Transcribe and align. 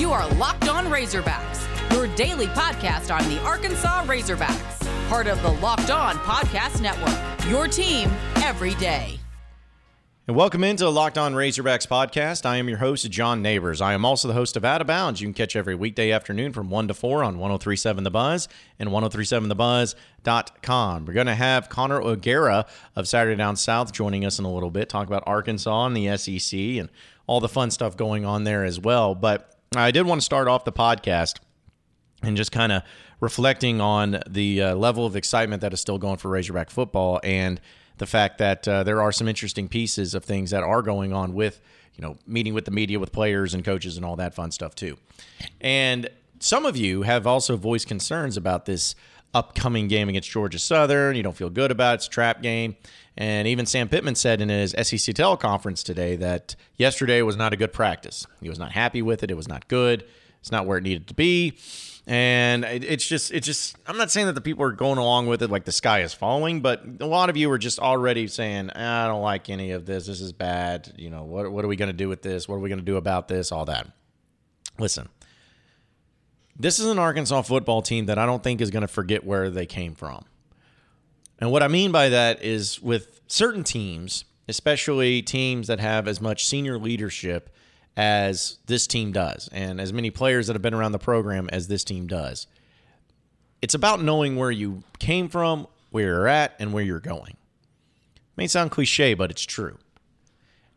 You 0.00 0.10
are 0.12 0.26
Locked 0.36 0.70
On 0.70 0.86
Razorbacks, 0.86 1.92
your 1.92 2.06
daily 2.16 2.46
podcast 2.46 3.14
on 3.14 3.28
the 3.28 3.38
Arkansas 3.42 4.06
Razorbacks, 4.06 5.08
part 5.10 5.26
of 5.26 5.42
the 5.42 5.50
Locked 5.50 5.90
On 5.90 6.16
Podcast 6.16 6.80
Network. 6.80 7.14
Your 7.50 7.68
team 7.68 8.10
every 8.36 8.74
day. 8.76 9.20
And 10.26 10.34
welcome 10.34 10.64
into 10.64 10.84
the 10.84 10.90
Locked 10.90 11.18
On 11.18 11.34
Razorbacks 11.34 11.86
podcast. 11.86 12.46
I 12.46 12.56
am 12.56 12.66
your 12.66 12.78
host, 12.78 13.10
John 13.10 13.42
Neighbors. 13.42 13.82
I 13.82 13.92
am 13.92 14.06
also 14.06 14.26
the 14.26 14.32
host 14.32 14.56
of 14.56 14.64
Out 14.64 14.80
of 14.80 14.86
Bounds. 14.86 15.20
You 15.20 15.26
can 15.26 15.34
catch 15.34 15.54
every 15.54 15.74
weekday 15.74 16.12
afternoon 16.12 16.54
from 16.54 16.70
1 16.70 16.88
to 16.88 16.94
4 16.94 17.22
on 17.22 17.38
1037 17.38 18.02
The 18.02 18.10
Buzz 18.10 18.48
and 18.78 18.88
1037TheBuzz.com. 18.88 21.04
We're 21.04 21.12
going 21.12 21.26
to 21.26 21.34
have 21.34 21.68
Connor 21.68 22.00
O'Gara 22.00 22.64
of 22.96 23.06
Saturday 23.06 23.36
Down 23.36 23.56
South 23.56 23.92
joining 23.92 24.24
us 24.24 24.38
in 24.38 24.46
a 24.46 24.50
little 24.50 24.70
bit, 24.70 24.88
talk 24.88 25.06
about 25.06 25.24
Arkansas 25.26 25.84
and 25.84 25.94
the 25.94 26.16
SEC 26.16 26.58
and 26.58 26.88
all 27.26 27.40
the 27.40 27.50
fun 27.50 27.70
stuff 27.70 27.98
going 27.98 28.24
on 28.24 28.44
there 28.44 28.64
as 28.64 28.80
well. 28.80 29.14
But 29.14 29.59
I 29.76 29.90
did 29.90 30.06
want 30.06 30.20
to 30.20 30.24
start 30.24 30.48
off 30.48 30.64
the 30.64 30.72
podcast 30.72 31.38
and 32.22 32.36
just 32.36 32.52
kind 32.52 32.72
of 32.72 32.82
reflecting 33.20 33.80
on 33.80 34.20
the 34.28 34.62
uh, 34.62 34.74
level 34.74 35.06
of 35.06 35.16
excitement 35.16 35.62
that 35.62 35.72
is 35.72 35.80
still 35.80 35.98
going 35.98 36.16
for 36.16 36.28
Razorback 36.28 36.70
football 36.70 37.20
and– 37.22 37.60
the 38.00 38.06
fact 38.06 38.38
that 38.38 38.66
uh, 38.66 38.82
there 38.82 39.02
are 39.02 39.12
some 39.12 39.28
interesting 39.28 39.68
pieces 39.68 40.14
of 40.14 40.24
things 40.24 40.50
that 40.50 40.62
are 40.62 40.80
going 40.80 41.12
on 41.12 41.34
with, 41.34 41.60
you 41.94 42.02
know, 42.02 42.16
meeting 42.26 42.54
with 42.54 42.64
the 42.64 42.70
media, 42.70 42.98
with 42.98 43.12
players 43.12 43.52
and 43.52 43.62
coaches 43.62 43.98
and 43.98 44.06
all 44.06 44.16
that 44.16 44.34
fun 44.34 44.50
stuff 44.50 44.74
too. 44.74 44.96
And 45.60 46.08
some 46.38 46.64
of 46.64 46.78
you 46.78 47.02
have 47.02 47.26
also 47.26 47.58
voiced 47.58 47.86
concerns 47.86 48.38
about 48.38 48.64
this 48.64 48.94
upcoming 49.34 49.88
game 49.88 50.08
against 50.08 50.30
Georgia 50.30 50.58
Southern. 50.58 51.16
You 51.16 51.22
don't 51.22 51.36
feel 51.36 51.50
good 51.50 51.70
about 51.70 51.92
it. 51.92 51.94
It's 51.96 52.06
a 52.06 52.10
trap 52.10 52.42
game. 52.42 52.76
And 53.16 53.46
even 53.46 53.66
Sam 53.66 53.88
Pittman 53.88 54.14
said 54.14 54.40
in 54.40 54.48
his 54.48 54.70
SEC 54.72 55.14
teleconference 55.14 55.82
today 55.82 56.16
that 56.16 56.56
yesterday 56.76 57.22
was 57.22 57.36
not 57.36 57.52
a 57.52 57.56
good 57.56 57.72
practice. 57.72 58.26
He 58.40 58.48
was 58.48 58.58
not 58.58 58.72
happy 58.72 59.02
with 59.02 59.22
it. 59.22 59.30
It 59.30 59.36
was 59.36 59.48
not 59.48 59.68
good. 59.68 60.04
It's 60.40 60.52
not 60.52 60.66
where 60.66 60.78
it 60.78 60.82
needed 60.82 61.06
to 61.08 61.14
be 61.14 61.58
and 62.06 62.64
it's 62.64 63.06
just 63.06 63.30
it's 63.30 63.46
just 63.46 63.76
i'm 63.86 63.96
not 63.96 64.10
saying 64.10 64.26
that 64.26 64.32
the 64.32 64.40
people 64.40 64.64
are 64.64 64.72
going 64.72 64.98
along 64.98 65.26
with 65.26 65.42
it 65.42 65.50
like 65.50 65.64
the 65.64 65.72
sky 65.72 66.00
is 66.00 66.14
falling 66.14 66.60
but 66.60 66.82
a 67.00 67.06
lot 67.06 67.30
of 67.30 67.36
you 67.36 67.50
are 67.50 67.58
just 67.58 67.78
already 67.78 68.26
saying 68.26 68.68
i 68.70 69.06
don't 69.06 69.22
like 69.22 69.48
any 69.50 69.70
of 69.70 69.86
this 69.86 70.06
this 70.06 70.20
is 70.20 70.32
bad 70.32 70.92
you 70.96 71.10
know 71.10 71.24
what, 71.24 71.50
what 71.52 71.64
are 71.64 71.68
we 71.68 71.76
going 71.76 71.90
to 71.90 71.96
do 71.96 72.08
with 72.08 72.22
this 72.22 72.48
what 72.48 72.56
are 72.56 72.60
we 72.60 72.68
going 72.68 72.78
to 72.78 72.84
do 72.84 72.96
about 72.96 73.28
this 73.28 73.52
all 73.52 73.64
that 73.64 73.86
listen 74.78 75.08
this 76.60 76.78
is 76.78 76.86
an 76.86 76.98
arkansas 76.98 77.42
football 77.42 77.82
team 77.82 78.06
that 78.06 78.18
i 78.18 78.26
don't 78.26 78.42
think 78.42 78.60
is 78.60 78.70
going 78.70 78.82
to 78.82 78.88
forget 78.88 79.24
where 79.24 79.50
they 79.50 79.66
came 79.66 79.94
from 79.94 80.24
and 81.38 81.50
what 81.50 81.62
i 81.62 81.68
mean 81.68 81.92
by 81.92 82.08
that 82.08 82.42
is 82.42 82.80
with 82.82 83.20
certain 83.26 83.64
teams 83.64 84.24
especially 84.48 85.22
teams 85.22 85.68
that 85.68 85.80
have 85.80 86.08
as 86.08 86.20
much 86.20 86.46
senior 86.46 86.78
leadership 86.78 87.54
as 87.96 88.58
this 88.66 88.86
team 88.86 89.12
does, 89.12 89.48
and 89.52 89.80
as 89.80 89.92
many 89.92 90.10
players 90.10 90.46
that 90.46 90.54
have 90.54 90.62
been 90.62 90.74
around 90.74 90.92
the 90.92 90.98
program 90.98 91.48
as 91.52 91.68
this 91.68 91.84
team 91.84 92.06
does. 92.06 92.46
It's 93.62 93.74
about 93.74 94.02
knowing 94.02 94.36
where 94.36 94.50
you 94.50 94.82
came 94.98 95.28
from, 95.28 95.66
where 95.90 96.06
you're 96.06 96.28
at, 96.28 96.54
and 96.58 96.72
where 96.72 96.82
you're 96.82 97.00
going. 97.00 97.36
It 98.16 98.36
may 98.36 98.46
sound 98.46 98.70
cliche, 98.70 99.14
but 99.14 99.30
it's 99.30 99.42
true. 99.42 99.78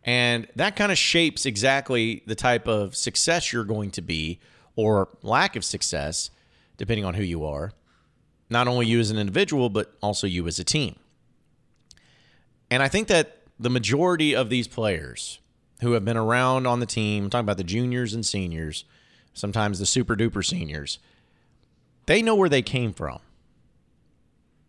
And 0.03 0.47
that 0.55 0.75
kind 0.75 0.91
of 0.91 0.97
shapes 0.97 1.45
exactly 1.45 2.23
the 2.25 2.35
type 2.35 2.67
of 2.67 2.95
success 2.95 3.53
you're 3.53 3.63
going 3.63 3.91
to 3.91 4.01
be 4.01 4.39
or 4.75 5.09
lack 5.21 5.55
of 5.55 5.63
success, 5.63 6.29
depending 6.77 7.05
on 7.05 7.13
who 7.13 7.23
you 7.23 7.45
are. 7.45 7.73
Not 8.49 8.67
only 8.67 8.85
you 8.85 8.99
as 8.99 9.11
an 9.11 9.17
individual, 9.17 9.69
but 9.69 9.93
also 10.01 10.27
you 10.27 10.47
as 10.47 10.59
a 10.59 10.63
team. 10.63 10.95
And 12.69 12.81
I 12.81 12.87
think 12.87 13.07
that 13.07 13.39
the 13.59 13.69
majority 13.69 14.35
of 14.35 14.49
these 14.49 14.67
players 14.67 15.39
who 15.81 15.93
have 15.93 16.05
been 16.05 16.17
around 16.17 16.65
on 16.65 16.79
the 16.79 16.85
team, 16.85 17.25
I'm 17.25 17.29
talking 17.29 17.45
about 17.45 17.57
the 17.57 17.63
juniors 17.63 18.13
and 18.13 18.25
seniors, 18.25 18.85
sometimes 19.33 19.79
the 19.79 19.85
super 19.85 20.15
duper 20.15 20.45
seniors, 20.45 20.99
they 22.05 22.21
know 22.21 22.35
where 22.35 22.49
they 22.49 22.61
came 22.61 22.93
from. 22.93 23.19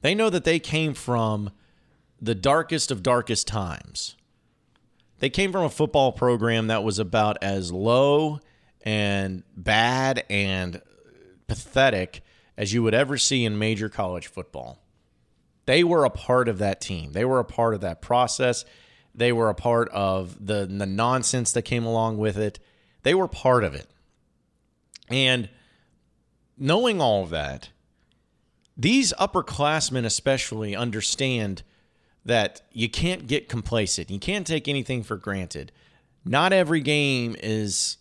They 0.02 0.14
know 0.14 0.30
that 0.30 0.44
they 0.44 0.58
came 0.58 0.94
from 0.94 1.50
the 2.20 2.34
darkest 2.34 2.90
of 2.90 3.02
darkest 3.02 3.46
times. 3.46 4.16
They 5.18 5.30
came 5.30 5.52
from 5.52 5.64
a 5.64 5.70
football 5.70 6.12
program 6.12 6.66
that 6.66 6.84
was 6.84 6.98
about 6.98 7.38
as 7.42 7.72
low 7.72 8.40
and 8.84 9.42
bad 9.56 10.24
and 10.30 10.80
pathetic 11.48 12.22
as 12.56 12.72
you 12.72 12.82
would 12.82 12.94
ever 12.94 13.18
see 13.18 13.44
in 13.44 13.58
major 13.58 13.88
college 13.88 14.28
football. 14.28 14.78
They 15.66 15.82
were 15.82 16.04
a 16.04 16.10
part 16.10 16.48
of 16.48 16.58
that 16.58 16.80
team. 16.80 17.12
They 17.12 17.24
were 17.24 17.40
a 17.40 17.44
part 17.44 17.74
of 17.74 17.80
that 17.80 18.02
process. 18.02 18.64
They 19.14 19.32
were 19.32 19.48
a 19.48 19.54
part 19.54 19.88
of 19.88 20.46
the, 20.46 20.66
the 20.66 20.86
nonsense 20.86 21.52
that 21.52 21.62
came 21.62 21.84
along 21.84 22.18
with 22.18 22.36
it. 22.36 22.58
They 23.02 23.14
were 23.14 23.28
part 23.28 23.64
of 23.64 23.74
it. 23.74 23.88
And 25.08 25.48
knowing 26.58 27.00
all 27.00 27.24
of 27.24 27.30
that, 27.30 27.70
these 28.76 29.12
upperclassmen 29.14 30.04
especially 30.04 30.76
understand 30.76 31.62
that 32.24 32.62
you 32.72 32.88
can't 32.88 33.26
get 33.26 33.48
complacent. 33.48 34.10
You 34.10 34.18
can't 34.18 34.46
take 34.46 34.68
anything 34.68 35.02
for 35.02 35.16
granted. 35.16 35.72
Not 36.24 36.52
every 36.52 36.80
game 36.80 37.36
is 37.42 37.98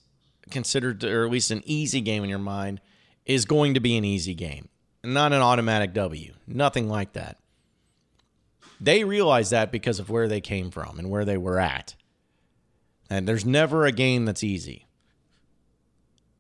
considered, 0.51 1.03
or 1.03 1.25
at 1.25 1.31
least 1.31 1.51
an 1.51 1.61
easy 1.65 2.01
game 2.01 2.23
in 2.23 2.29
your 2.29 2.39
mind, 2.39 2.81
is 3.25 3.45
going 3.45 3.73
to 3.73 3.79
be 3.79 3.97
an 3.97 4.05
easy 4.05 4.33
game. 4.33 4.69
Not 5.03 5.33
an 5.33 5.41
automatic 5.41 5.93
W. 5.93 6.33
Nothing 6.47 6.87
like 6.87 7.13
that. 7.13 7.37
They 8.79 9.03
realize 9.03 9.49
that 9.51 9.71
because 9.71 9.99
of 9.99 10.09
where 10.09 10.27
they 10.27 10.41
came 10.41 10.71
from 10.71 10.99
and 10.99 11.09
where 11.09 11.25
they 11.25 11.37
were 11.37 11.59
at. 11.59 11.95
And 13.09 13.27
there's 13.27 13.45
never 13.45 13.85
a 13.85 13.91
game 13.91 14.25
that's 14.25 14.43
easy. 14.43 14.87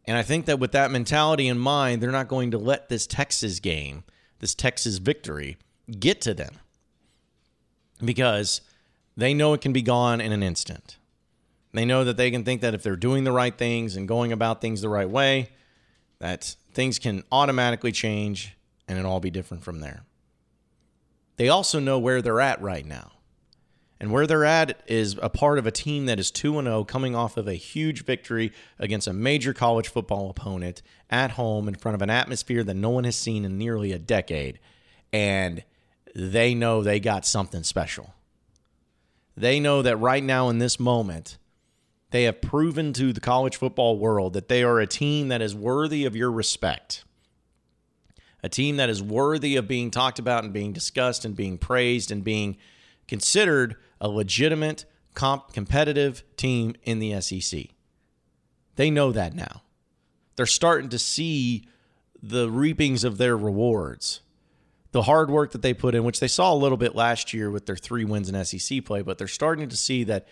And 0.05 0.17
I 0.17 0.23
think 0.23 0.45
that 0.45 0.59
with 0.59 0.73
that 0.73 0.91
mentality 0.91 1.47
in 1.47 1.57
mind, 1.57 2.01
they're 2.01 2.11
not 2.11 2.27
going 2.27 2.51
to 2.51 2.57
let 2.57 2.89
this 2.89 3.07
Texas 3.07 3.59
game, 3.59 4.03
this 4.39 4.53
Texas 4.53 4.97
victory, 4.97 5.57
get 5.99 6.19
to 6.21 6.33
them 6.33 6.55
because 8.03 8.61
they 9.15 9.33
know 9.33 9.53
it 9.53 9.61
can 9.61 9.73
be 9.73 9.81
gone 9.81 10.19
in 10.19 10.31
an 10.31 10.43
instant. 10.43 10.97
They 11.73 11.85
know 11.85 12.03
that 12.03 12.17
they 12.17 12.31
can 12.31 12.43
think 12.43 12.61
that 12.61 12.73
if 12.73 12.83
they're 12.83 12.95
doing 12.95 13.23
the 13.23 13.31
right 13.31 13.57
things 13.57 13.95
and 13.95 14.07
going 14.07 14.31
about 14.31 14.61
things 14.61 14.81
the 14.81 14.89
right 14.89 15.09
way, 15.09 15.49
that 16.19 16.55
things 16.73 16.99
can 16.99 17.23
automatically 17.31 17.91
change 17.91 18.55
and 18.87 18.99
it 18.99 19.05
all 19.05 19.19
be 19.19 19.31
different 19.31 19.63
from 19.63 19.79
there 19.79 20.03
they 21.37 21.49
also 21.49 21.79
know 21.79 21.99
where 21.99 22.21
they're 22.21 22.41
at 22.41 22.61
right 22.61 22.85
now. 22.85 23.11
And 23.99 24.11
where 24.11 24.27
they're 24.27 24.45
at 24.45 24.81
is 24.87 25.17
a 25.21 25.29
part 25.29 25.57
of 25.57 25.65
a 25.65 25.71
team 25.71 26.07
that 26.07 26.19
is 26.19 26.29
2 26.29 26.61
0, 26.61 26.83
coming 26.83 27.15
off 27.15 27.37
of 27.37 27.47
a 27.47 27.53
huge 27.53 28.03
victory 28.03 28.51
against 28.77 29.07
a 29.07 29.13
major 29.13 29.53
college 29.53 29.87
football 29.87 30.29
opponent 30.29 30.81
at 31.09 31.31
home 31.31 31.67
in 31.67 31.75
front 31.75 31.95
of 31.95 32.01
an 32.01 32.09
atmosphere 32.09 32.63
that 32.63 32.73
no 32.73 32.89
one 32.89 33.05
has 33.05 33.15
seen 33.15 33.45
in 33.45 33.57
nearly 33.57 33.93
a 33.93 33.99
decade. 33.99 34.59
And 35.13 35.63
they 36.13 36.53
know 36.53 36.83
they 36.83 36.99
got 36.99 37.25
something 37.25 37.63
special. 37.63 38.13
They 39.37 39.59
know 39.59 39.81
that 39.81 39.97
right 39.97 40.23
now, 40.23 40.49
in 40.49 40.59
this 40.59 40.79
moment, 40.79 41.37
they 42.13 42.23
have 42.23 42.41
proven 42.41 42.93
to 42.93 43.11
the 43.11 43.19
college 43.19 43.57
football 43.57 43.97
world 43.97 44.33
that 44.33 44.47
they 44.47 44.63
are 44.63 44.79
a 44.79 44.87
team 44.87 45.27
that 45.29 45.41
is 45.41 45.53
worthy 45.53 46.05
of 46.05 46.15
your 46.15 46.31
respect 46.31 47.03
a 48.43 48.49
team 48.49 48.75
that 48.75 48.89
is 48.89 49.01
worthy 49.01 49.55
of 49.55 49.67
being 49.67 49.89
talked 49.89 50.19
about 50.19 50.43
and 50.43 50.51
being 50.51 50.73
discussed 50.73 51.23
and 51.23 51.35
being 51.35 51.57
praised 51.57 52.11
and 52.11 52.23
being 52.23 52.57
considered 53.07 53.77
a 54.01 54.09
legitimate, 54.09 54.83
comp- 55.13 55.53
competitive 55.53 56.23
team 56.35 56.75
in 56.83 56.99
the 56.99 57.19
SEC. 57.21 57.67
They 58.75 58.91
know 58.91 59.13
that 59.13 59.33
now. 59.33 59.61
They're 60.35 60.45
starting 60.45 60.89
to 60.89 60.99
see 60.99 61.67
the 62.21 62.49
reapings 62.49 63.05
of 63.05 63.17
their 63.17 63.37
rewards. 63.37 64.19
The 64.91 65.03
hard 65.03 65.31
work 65.31 65.51
that 65.53 65.61
they 65.61 65.73
put 65.73 65.95
in, 65.95 66.03
which 66.03 66.19
they 66.19 66.27
saw 66.27 66.53
a 66.53 66.55
little 66.55 66.77
bit 66.77 66.95
last 66.95 67.33
year 67.33 67.49
with 67.49 67.65
their 67.65 67.77
three 67.77 68.03
wins 68.03 68.29
in 68.29 68.43
SEC 68.43 68.83
play, 68.83 69.01
but 69.01 69.17
they're 69.17 69.27
starting 69.27 69.69
to 69.69 69.77
see 69.77 70.03
that 70.03 70.27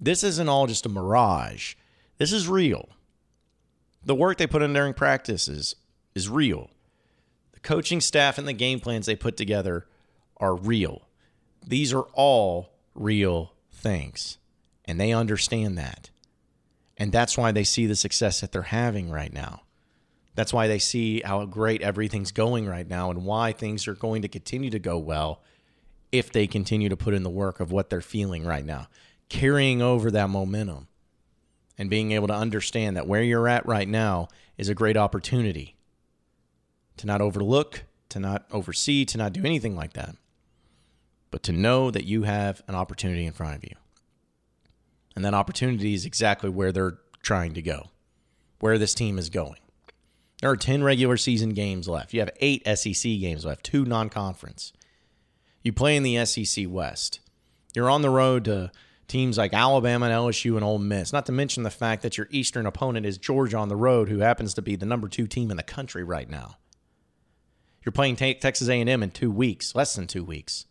this 0.00 0.22
isn't 0.22 0.48
all 0.48 0.66
just 0.66 0.86
a 0.86 0.88
mirage. 0.88 1.74
This 2.18 2.32
is 2.32 2.48
real. 2.48 2.88
The 4.04 4.14
work 4.14 4.38
they 4.38 4.46
put 4.46 4.62
in 4.62 4.72
during 4.72 4.94
practices 4.94 5.76
is 6.14 6.28
real. 6.28 6.70
The 7.52 7.60
coaching 7.60 8.00
staff 8.00 8.38
and 8.38 8.46
the 8.46 8.52
game 8.52 8.80
plans 8.80 9.06
they 9.06 9.16
put 9.16 9.36
together 9.36 9.86
are 10.36 10.54
real. 10.54 11.02
These 11.66 11.92
are 11.92 12.06
all 12.14 12.70
real 12.94 13.52
things. 13.72 14.38
And 14.84 15.00
they 15.00 15.12
understand 15.12 15.76
that. 15.78 16.10
And 16.96 17.12
that's 17.12 17.36
why 17.36 17.52
they 17.52 17.64
see 17.64 17.86
the 17.86 17.96
success 17.96 18.40
that 18.40 18.52
they're 18.52 18.62
having 18.62 19.10
right 19.10 19.32
now. 19.32 19.62
That's 20.34 20.52
why 20.52 20.68
they 20.68 20.78
see 20.78 21.20
how 21.24 21.44
great 21.46 21.82
everything's 21.82 22.32
going 22.32 22.66
right 22.66 22.88
now 22.88 23.10
and 23.10 23.24
why 23.24 23.52
things 23.52 23.88
are 23.88 23.94
going 23.94 24.22
to 24.22 24.28
continue 24.28 24.70
to 24.70 24.78
go 24.78 24.96
well 24.96 25.42
if 26.12 26.32
they 26.32 26.46
continue 26.46 26.88
to 26.88 26.96
put 26.96 27.14
in 27.14 27.22
the 27.22 27.30
work 27.30 27.60
of 27.60 27.72
what 27.72 27.90
they're 27.90 28.00
feeling 28.00 28.44
right 28.44 28.64
now, 28.64 28.86
carrying 29.28 29.82
over 29.82 30.10
that 30.10 30.30
momentum 30.30 30.88
and 31.76 31.90
being 31.90 32.12
able 32.12 32.26
to 32.26 32.34
understand 32.34 32.96
that 32.96 33.06
where 33.06 33.22
you're 33.22 33.48
at 33.48 33.66
right 33.66 33.88
now 33.88 34.28
is 34.56 34.68
a 34.68 34.74
great 34.74 34.96
opportunity 34.96 35.76
to 36.96 37.06
not 37.06 37.20
overlook, 37.20 37.84
to 38.08 38.18
not 38.18 38.46
oversee, 38.50 39.04
to 39.04 39.18
not 39.18 39.32
do 39.32 39.44
anything 39.44 39.76
like 39.76 39.92
that, 39.92 40.16
but 41.30 41.42
to 41.44 41.52
know 41.52 41.90
that 41.90 42.04
you 42.04 42.24
have 42.24 42.62
an 42.66 42.74
opportunity 42.74 43.24
in 43.24 43.32
front 43.32 43.56
of 43.56 43.64
you. 43.64 43.76
And 45.14 45.24
that 45.24 45.34
opportunity 45.34 45.94
is 45.94 46.04
exactly 46.04 46.50
where 46.50 46.72
they're 46.72 46.98
trying 47.22 47.54
to 47.54 47.62
go. 47.62 47.90
where 48.60 48.78
this 48.78 48.94
team 48.94 49.18
is 49.18 49.30
going. 49.30 49.60
There 50.40 50.50
are 50.50 50.56
10 50.56 50.82
regular 50.82 51.16
season 51.16 51.50
games 51.50 51.88
left. 51.88 52.12
You 52.12 52.20
have 52.20 52.30
eight 52.40 52.66
SEC 52.66 53.02
games 53.02 53.44
left, 53.44 53.64
two 53.64 53.84
non 53.84 54.08
conference. 54.08 54.72
You 55.62 55.72
play 55.72 55.96
in 55.96 56.02
the 56.02 56.24
SEC 56.24 56.66
West. 56.68 57.20
You're 57.74 57.90
on 57.90 58.02
the 58.02 58.10
road 58.10 58.44
to 58.46 58.72
teams 59.08 59.38
like 59.38 59.54
Alabama 59.54 60.06
and 60.06 60.14
LSU 60.14 60.54
and 60.54 60.64
Ole 60.64 60.78
Miss, 60.78 61.12
not 61.12 61.26
to 61.26 61.32
mention 61.32 61.62
the 61.62 61.70
fact 61.70 62.02
that 62.02 62.16
your 62.16 62.28
Eastern 62.30 62.66
opponent 62.66 63.06
is 63.06 63.18
Georgia 63.18 63.56
on 63.56 63.68
the 63.68 63.76
road, 63.76 64.08
who 64.08 64.18
happens 64.18 64.54
to 64.54 64.62
be 64.62 64.76
the 64.76 64.86
number 64.86 65.08
two 65.08 65.26
team 65.26 65.50
in 65.50 65.56
the 65.56 65.62
country 65.62 66.04
right 66.04 66.28
now. 66.28 66.56
You're 67.84 67.92
playing 67.92 68.16
Texas 68.16 68.68
A&M 68.68 69.02
in 69.02 69.10
two 69.10 69.30
weeks, 69.30 69.74
less 69.74 69.94
than 69.94 70.06
two 70.06 70.22
weeks. 70.22 70.66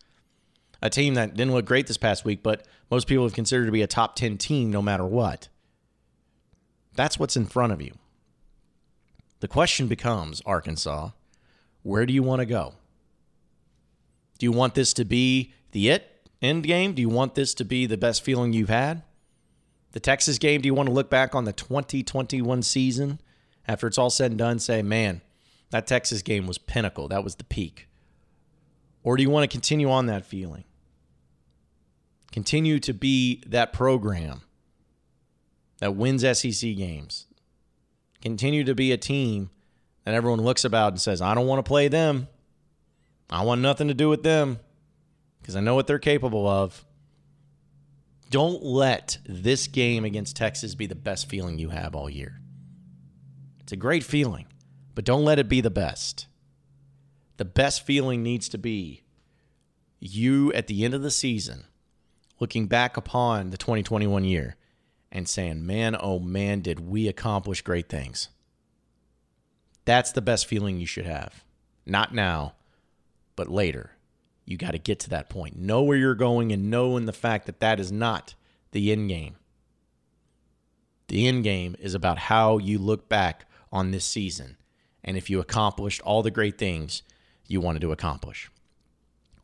A 0.80 0.88
team 0.88 1.14
that 1.14 1.34
didn't 1.34 1.52
look 1.52 1.64
great 1.64 1.88
this 1.88 1.96
past 1.96 2.24
week, 2.24 2.42
but 2.42 2.64
most 2.90 3.08
people 3.08 3.24
have 3.24 3.32
considered 3.32 3.66
to 3.66 3.72
be 3.72 3.82
a 3.82 3.88
top 3.88 4.14
10 4.14 4.38
team 4.38 4.70
no 4.70 4.80
matter 4.80 5.04
what. 5.04 5.48
That's 6.94 7.18
what's 7.18 7.36
in 7.36 7.46
front 7.46 7.72
of 7.72 7.82
you. 7.82 7.92
The 9.40 9.48
question 9.48 9.88
becomes, 9.88 10.40
Arkansas, 10.46 11.10
where 11.82 12.06
do 12.06 12.12
you 12.12 12.22
want 12.22 12.40
to 12.40 12.46
go? 12.46 12.74
Do 14.38 14.46
you 14.46 14.52
want 14.52 14.74
this 14.74 14.92
to 14.94 15.04
be 15.04 15.52
the 15.72 15.88
it 15.90 16.17
end 16.40 16.64
game? 16.64 16.92
Do 16.94 17.02
you 17.02 17.08
want 17.08 17.34
this 17.34 17.54
to 17.54 17.64
be 17.64 17.86
the 17.86 17.96
best 17.96 18.22
feeling 18.22 18.52
you've 18.52 18.68
had? 18.68 19.02
The 19.92 20.00
Texas 20.00 20.38
game, 20.38 20.60
do 20.60 20.66
you 20.66 20.74
want 20.74 20.88
to 20.88 20.94
look 20.94 21.10
back 21.10 21.34
on 21.34 21.44
the 21.44 21.52
2021 21.52 22.62
season 22.62 23.20
after 23.66 23.86
it's 23.86 23.98
all 23.98 24.10
said 24.10 24.30
and 24.30 24.38
done, 24.38 24.58
say, 24.58 24.82
man, 24.82 25.20
that 25.70 25.86
Texas 25.86 26.22
game 26.22 26.46
was 26.46 26.58
pinnacle. 26.58 27.08
That 27.08 27.22
was 27.22 27.36
the 27.36 27.44
peak. 27.44 27.88
Or 29.02 29.16
do 29.16 29.22
you 29.22 29.30
want 29.30 29.48
to 29.48 29.54
continue 29.54 29.90
on 29.90 30.06
that 30.06 30.24
feeling? 30.24 30.64
Continue 32.32 32.78
to 32.80 32.92
be 32.92 33.42
that 33.46 33.72
program 33.72 34.42
that 35.78 35.94
wins 35.94 36.22
SEC 36.22 36.76
games. 36.76 37.26
Continue 38.20 38.64
to 38.64 38.74
be 38.74 38.92
a 38.92 38.96
team 38.96 39.50
that 40.04 40.14
everyone 40.14 40.40
looks 40.40 40.64
about 40.64 40.92
and 40.92 41.00
says, 41.00 41.20
I 41.20 41.34
don't 41.34 41.46
want 41.46 41.64
to 41.64 41.68
play 41.68 41.88
them. 41.88 42.28
I 43.30 43.42
want 43.44 43.60
nothing 43.60 43.88
to 43.88 43.94
do 43.94 44.08
with 44.08 44.22
them 44.22 44.58
because 45.48 45.56
I 45.56 45.60
know 45.60 45.74
what 45.74 45.86
they're 45.86 45.98
capable 45.98 46.46
of. 46.46 46.84
Don't 48.28 48.62
let 48.62 49.16
this 49.24 49.66
game 49.66 50.04
against 50.04 50.36
Texas 50.36 50.74
be 50.74 50.84
the 50.84 50.94
best 50.94 51.26
feeling 51.26 51.58
you 51.58 51.70
have 51.70 51.94
all 51.94 52.10
year. 52.10 52.38
It's 53.60 53.72
a 53.72 53.76
great 53.76 54.04
feeling, 54.04 54.44
but 54.94 55.06
don't 55.06 55.24
let 55.24 55.38
it 55.38 55.48
be 55.48 55.62
the 55.62 55.70
best. 55.70 56.26
The 57.38 57.46
best 57.46 57.86
feeling 57.86 58.22
needs 58.22 58.50
to 58.50 58.58
be 58.58 59.04
you 59.98 60.52
at 60.52 60.66
the 60.66 60.84
end 60.84 60.92
of 60.92 61.00
the 61.00 61.10
season 61.10 61.64
looking 62.38 62.66
back 62.66 62.98
upon 62.98 63.48
the 63.48 63.56
2021 63.56 64.24
year 64.24 64.56
and 65.10 65.26
saying, 65.26 65.64
man, 65.64 65.96
oh 65.98 66.18
man, 66.18 66.60
did 66.60 66.78
we 66.78 67.08
accomplish 67.08 67.62
great 67.62 67.88
things. 67.88 68.28
That's 69.86 70.12
the 70.12 70.20
best 70.20 70.44
feeling 70.44 70.78
you 70.78 70.84
should 70.84 71.06
have. 71.06 71.42
Not 71.86 72.14
now, 72.14 72.52
but 73.34 73.48
later. 73.48 73.92
You 74.48 74.56
got 74.56 74.70
to 74.70 74.78
get 74.78 74.98
to 75.00 75.10
that 75.10 75.28
point. 75.28 75.58
Know 75.58 75.82
where 75.82 75.98
you're 75.98 76.14
going 76.14 76.52
and 76.52 76.70
know 76.70 76.96
in 76.96 77.04
the 77.04 77.12
fact 77.12 77.44
that 77.44 77.60
that 77.60 77.78
is 77.78 77.92
not 77.92 78.34
the 78.72 78.90
end 78.90 79.10
game. 79.10 79.36
The 81.08 81.28
end 81.28 81.44
game 81.44 81.76
is 81.78 81.94
about 81.94 82.16
how 82.18 82.56
you 82.56 82.78
look 82.78 83.10
back 83.10 83.44
on 83.70 83.90
this 83.90 84.06
season 84.06 84.56
and 85.04 85.18
if 85.18 85.28
you 85.28 85.38
accomplished 85.38 86.00
all 86.00 86.22
the 86.22 86.30
great 86.30 86.56
things 86.56 87.02
you 87.46 87.60
wanted 87.60 87.82
to 87.82 87.92
accomplish. 87.92 88.50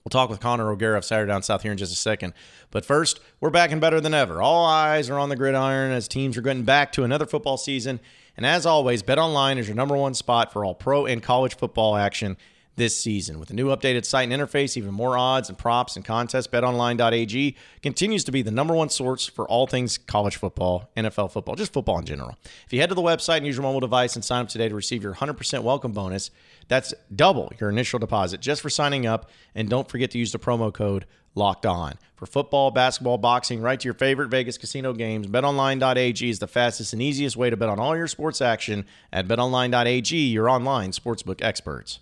We'll 0.02 0.10
talk 0.10 0.30
with 0.30 0.40
Connor 0.40 0.70
O'Gara 0.70 0.96
of 0.96 1.04
Saturday 1.04 1.28
Down 1.28 1.42
South 1.42 1.62
here 1.62 1.72
in 1.72 1.78
just 1.78 1.92
a 1.92 1.96
second. 1.96 2.32
But 2.70 2.86
first, 2.86 3.20
we're 3.40 3.50
back 3.50 3.72
and 3.72 3.82
better 3.82 4.00
than 4.00 4.14
ever. 4.14 4.40
All 4.40 4.64
eyes 4.64 5.10
are 5.10 5.18
on 5.18 5.28
the 5.28 5.36
gridiron 5.36 5.92
as 5.92 6.08
teams 6.08 6.38
are 6.38 6.42
getting 6.42 6.64
back 6.64 6.92
to 6.92 7.04
another 7.04 7.26
football 7.26 7.58
season. 7.58 8.00
And 8.38 8.46
as 8.46 8.64
always, 8.64 9.02
Bet 9.02 9.18
Online 9.18 9.58
is 9.58 9.68
your 9.68 9.76
number 9.76 9.96
one 9.96 10.14
spot 10.14 10.50
for 10.50 10.64
all 10.64 10.74
pro 10.74 11.04
and 11.04 11.22
college 11.22 11.56
football 11.56 11.94
action 11.94 12.38
this 12.76 12.98
season. 12.98 13.38
With 13.38 13.50
a 13.50 13.54
new 13.54 13.68
updated 13.68 14.04
site 14.04 14.30
and 14.30 14.40
interface, 14.40 14.76
even 14.76 14.92
more 14.92 15.16
odds 15.16 15.48
and 15.48 15.56
props 15.56 15.96
and 15.96 16.04
contests, 16.04 16.46
betonline.ag 16.46 17.56
continues 17.82 18.24
to 18.24 18.32
be 18.32 18.42
the 18.42 18.50
number 18.50 18.74
one 18.74 18.88
source 18.88 19.26
for 19.26 19.48
all 19.48 19.66
things 19.66 19.98
college 19.98 20.36
football, 20.36 20.90
NFL 20.96 21.30
football, 21.32 21.54
just 21.54 21.72
football 21.72 21.98
in 21.98 22.04
general. 22.04 22.36
If 22.66 22.72
you 22.72 22.80
head 22.80 22.88
to 22.88 22.94
the 22.94 23.02
website 23.02 23.38
and 23.38 23.46
use 23.46 23.56
your 23.56 23.62
mobile 23.62 23.80
device 23.80 24.16
and 24.16 24.24
sign 24.24 24.42
up 24.42 24.48
today 24.48 24.68
to 24.68 24.74
receive 24.74 25.02
your 25.02 25.14
100% 25.14 25.62
welcome 25.62 25.92
bonus, 25.92 26.30
that's 26.68 26.94
double 27.14 27.52
your 27.60 27.70
initial 27.70 27.98
deposit 27.98 28.40
just 28.40 28.60
for 28.60 28.70
signing 28.70 29.06
up. 29.06 29.30
And 29.54 29.68
don't 29.68 29.88
forget 29.88 30.10
to 30.12 30.18
use 30.18 30.32
the 30.32 30.38
promo 30.38 30.72
code 30.72 31.06
locked 31.34 31.66
on. 31.66 31.94
For 32.16 32.26
football, 32.26 32.70
basketball, 32.70 33.18
boxing, 33.18 33.60
right 33.60 33.78
to 33.78 33.84
your 33.84 33.94
favorite 33.94 34.28
Vegas 34.28 34.56
casino 34.56 34.92
games, 34.92 35.26
betonline.ag 35.26 36.28
is 36.28 36.38
the 36.38 36.46
fastest 36.46 36.92
and 36.92 37.02
easiest 37.02 37.36
way 37.36 37.50
to 37.50 37.56
bet 37.56 37.68
on 37.68 37.78
all 37.78 37.96
your 37.96 38.06
sports 38.06 38.40
action 38.40 38.86
at 39.12 39.26
betonline.ag, 39.26 40.16
your 40.16 40.48
online 40.48 40.92
sportsbook 40.92 41.42
experts. 41.42 41.98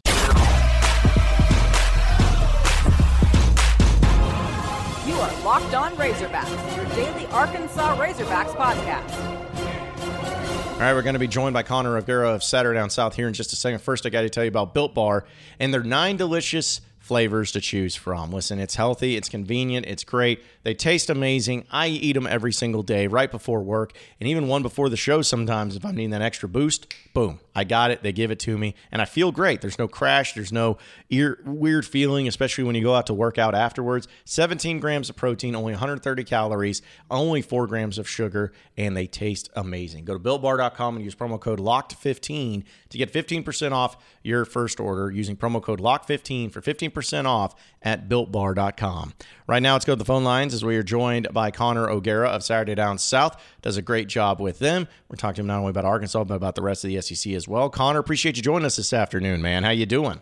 You 5.07 5.15
are 5.15 5.43
Locked 5.43 5.75
On 5.75 5.93
Razorbacks, 5.97 6.77
your 6.77 6.87
daily 6.95 7.27
Arkansas 7.27 7.97
Razorbacks 7.97 8.55
podcast. 8.55 9.43
All 10.75 10.79
right, 10.79 10.95
we're 10.95 11.03
going 11.03 11.15
to 11.15 11.21
be 11.21 11.29
joined 11.29 11.55
by 11.55 11.63
Connor 11.63 11.97
O'Gara 11.97 12.31
of 12.31 12.43
Saturday 12.43 12.79
Down 12.79 12.91
South 12.91 13.15
here 13.15 13.29
in 13.29 13.35
just 13.35 13.53
a 13.53 13.57
second. 13.57 13.81
First, 13.81 14.05
I 14.07 14.11
got 14.11 14.23
to 14.23 14.31
tell 14.31 14.45
you 14.45 14.49
about 14.49 14.75
Built 14.75 14.95
Bar 14.95 15.25
and 15.61 15.73
their 15.73 15.83
nine 15.83 16.17
delicious 16.17 16.81
flavors 17.03 17.51
to 17.51 17.61
choose 17.61 17.97
from. 17.97 18.31
Listen, 18.31 18.61
it's 18.61 18.77
healthy, 18.77 19.17
it's 19.17 19.29
convenient, 19.29 19.87
it's 19.87 20.05
great. 20.05 20.43
They 20.63 20.73
taste 20.73 21.11
amazing. 21.11 21.67
I 21.69 21.89
eat 21.89 22.13
them 22.13 22.29
every 22.29 22.53
single 22.53 22.85
day 22.85 23.09
right 23.09 23.31
before 23.31 23.61
work 23.61 23.93
and 24.21 24.29
even 24.29 24.47
one 24.47 24.63
before 24.63 24.89
the 24.89 24.97
show 24.97 25.21
sometimes 25.21 25.75
if 25.75 25.85
I'm 25.85 25.97
needing 25.97 26.11
that 26.11 26.23
extra 26.23 26.49
boost. 26.49 26.95
Boom, 27.13 27.41
I 27.57 27.65
got 27.65 27.91
it. 27.91 28.05
They 28.05 28.13
give 28.13 28.31
it 28.31 28.39
to 28.41 28.57
me 28.57 28.77
and 28.93 29.03
I 29.03 29.05
feel 29.05 29.33
great. 29.33 29.61
There's 29.61 29.81
no 29.81 29.89
crash, 29.89 30.35
there's 30.35 30.53
no 30.53 30.79
ear, 31.11 31.41
weird 31.45 31.85
feeling, 31.85 32.29
especially 32.29 32.63
when 32.63 32.77
you 32.77 32.83
go 32.85 32.95
out 32.95 33.09
to 33.09 33.15
work 33.15 33.37
out 33.37 33.57
afterwards. 33.57 34.07
17 34.25 34.79
grams 34.79 35.11
of 35.11 35.17
protein, 35.17 35.57
only 35.57 35.73
130 35.73 36.23
calories, 36.23 36.83
only 37.11 37.43
4 37.43 37.67
grams 37.67 37.99
of 37.99 38.09
sugar, 38.09 38.53
and 38.77 38.97
they 38.97 39.09
taste 39.09 39.51
amazing. 39.57 40.05
Go 40.05 40.17
to 40.17 40.21
builtbar.com 40.21 40.97
and 40.97 41.05
use 41.05 41.17
promo 41.17 41.41
code 41.41 41.59
LOCKED15 41.59 42.63
to 42.91 42.99
get 42.99 43.13
15% 43.13 43.73
off 43.73 43.97
your 44.23 44.45
first 44.45 44.79
order 44.79 45.11
using 45.11 45.37
promo 45.37 45.61
code 45.61 45.81
LOCK15 45.81 46.53
for 46.53 46.61
15% 46.61 46.92
off 47.27 47.55
at 47.83 48.09
builtbar.com. 48.09 49.15
Right 49.47 49.63
now, 49.63 49.75
let's 49.75 49.85
go 49.85 49.93
to 49.93 49.99
the 49.99 50.05
phone 50.05 50.25
lines 50.25 50.55
as 50.55 50.65
we 50.65 50.77
are 50.77 50.83
joined 50.83 51.29
by 51.33 51.51
Connor 51.51 51.89
O'Gara 51.89 52.29
of 52.29 52.43
Saturday 52.43 52.75
Down 52.75 52.99
South. 52.99 53.41
Does 53.61 53.77
a 53.77 53.83
great 53.83 54.09
job 54.09 54.41
with 54.41 54.59
them. 54.59 54.89
We're 55.09 55.17
talking 55.17 55.37
to 55.37 55.41
him 55.43 55.47
not 55.49 55.59
only 55.59 55.71
about 55.71 55.85
Arkansas, 55.85 56.25
but 56.25 56.35
about 56.35 56.55
the 56.55 56.63
rest 56.63 56.85
of 56.85 56.89
the 56.89 57.01
SEC 57.01 57.33
as 57.33 57.49
well. 57.49 57.71
Connor, 57.71 57.99
appreciate 57.99 58.37
you 58.37 58.43
joining 58.43 58.67
us 58.67 58.77
this 58.77 58.93
afternoon, 58.93 59.43
man. 59.43 59.65
How 59.65 59.71
you 59.71 59.87
doing? 59.87 60.21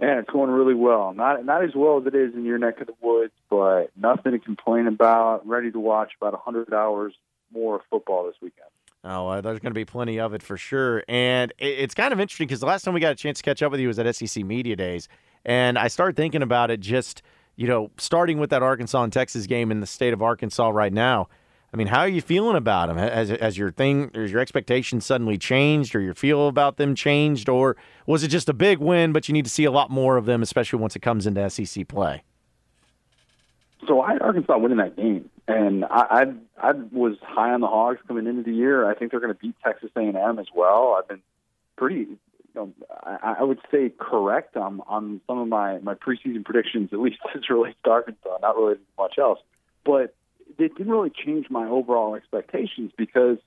Yeah, 0.00 0.20
it's 0.20 0.30
going 0.30 0.50
really 0.50 0.74
well. 0.74 1.12
Not 1.12 1.44
not 1.44 1.64
as 1.64 1.74
well 1.74 1.98
as 2.00 2.06
it 2.06 2.14
is 2.14 2.32
in 2.34 2.44
your 2.44 2.58
neck 2.58 2.80
of 2.80 2.86
the 2.86 2.94
woods, 3.00 3.32
but 3.50 3.90
nothing 3.96 4.32
to 4.32 4.38
complain 4.38 4.86
about. 4.86 5.46
Ready 5.46 5.72
to 5.72 5.80
watch 5.80 6.12
about 6.20 6.34
100 6.34 6.72
hours 6.72 7.14
more 7.52 7.76
of 7.76 7.82
football 7.90 8.26
this 8.26 8.36
weekend. 8.40 8.68
Oh, 9.04 9.28
uh, 9.28 9.40
there's 9.40 9.60
going 9.60 9.70
to 9.70 9.78
be 9.78 9.84
plenty 9.84 10.18
of 10.18 10.34
it 10.34 10.42
for 10.42 10.56
sure. 10.56 11.04
And 11.08 11.52
it's 11.58 11.94
kind 11.94 12.12
of 12.12 12.20
interesting 12.20 12.46
because 12.46 12.60
the 12.60 12.66
last 12.66 12.84
time 12.84 12.94
we 12.94 13.00
got 13.00 13.12
a 13.12 13.16
chance 13.16 13.38
to 13.38 13.44
catch 13.44 13.62
up 13.62 13.70
with 13.70 13.80
you 13.80 13.88
was 13.88 13.98
at 13.98 14.14
SEC 14.14 14.44
Media 14.44 14.76
Days. 14.76 15.08
And 15.44 15.78
I 15.78 15.88
started 15.88 16.16
thinking 16.16 16.42
about 16.42 16.70
it 16.70 16.80
just, 16.80 17.22
you 17.56 17.66
know, 17.66 17.90
starting 17.96 18.38
with 18.38 18.50
that 18.50 18.62
Arkansas 18.62 19.02
and 19.02 19.12
Texas 19.12 19.46
game 19.46 19.70
in 19.70 19.80
the 19.80 19.86
state 19.86 20.12
of 20.12 20.22
Arkansas 20.22 20.68
right 20.68 20.92
now. 20.92 21.28
I 21.72 21.76
mean, 21.76 21.88
how 21.88 22.00
are 22.00 22.08
you 22.08 22.22
feeling 22.22 22.56
about 22.56 22.88
them? 22.88 22.96
Has, 22.96 23.28
has 23.28 23.58
your 23.58 23.70
thing, 23.70 24.10
has 24.14 24.32
your 24.32 24.40
expectations 24.40 25.04
suddenly 25.04 25.36
changed 25.36 25.94
or 25.94 26.00
your 26.00 26.14
feel 26.14 26.48
about 26.48 26.78
them 26.78 26.94
changed? 26.94 27.48
Or 27.48 27.76
was 28.06 28.22
it 28.22 28.28
just 28.28 28.48
a 28.48 28.54
big 28.54 28.78
win, 28.78 29.12
but 29.12 29.28
you 29.28 29.34
need 29.34 29.44
to 29.44 29.50
see 29.50 29.64
a 29.64 29.70
lot 29.70 29.90
more 29.90 30.16
of 30.16 30.24
them, 30.24 30.42
especially 30.42 30.78
once 30.78 30.96
it 30.96 31.00
comes 31.00 31.26
into 31.26 31.48
SEC 31.50 31.86
play? 31.86 32.22
So 33.86 34.00
I 34.00 34.14
had 34.14 34.22
Arkansas 34.22 34.58
winning 34.58 34.78
that 34.78 34.96
game, 34.96 35.30
and 35.46 35.84
I, 35.84 36.24
I 36.58 36.70
I 36.70 36.72
was 36.92 37.16
high 37.22 37.52
on 37.52 37.60
the 37.60 37.68
Hogs 37.68 38.00
coming 38.08 38.26
into 38.26 38.42
the 38.42 38.52
year. 38.52 38.88
I 38.88 38.94
think 38.94 39.10
they're 39.10 39.20
going 39.20 39.32
to 39.32 39.38
beat 39.38 39.54
Texas 39.62 39.90
A&M 39.94 40.38
as 40.38 40.46
well. 40.54 40.96
I've 40.98 41.06
been 41.06 41.22
pretty, 41.76 42.08
I, 42.56 43.42
would 43.42 43.60
say 43.70 43.92
correct 43.98 44.56
on 44.56 44.80
on 44.86 45.20
some 45.26 45.38
of 45.38 45.48
my 45.48 45.78
my 45.78 45.94
preseason 45.94 46.44
predictions, 46.44 46.90
at 46.92 46.98
least 46.98 47.18
as 47.34 47.48
relates 47.48 47.78
to 47.84 47.90
Arkansas, 47.90 48.38
not 48.42 48.56
really 48.56 48.76
much 48.98 49.18
else. 49.18 49.38
But 49.84 50.14
it 50.58 50.76
didn't 50.76 50.90
really 50.92 51.10
change 51.10 51.46
my 51.50 51.68
overall 51.68 52.14
expectations 52.14 52.92
because, 52.96 53.38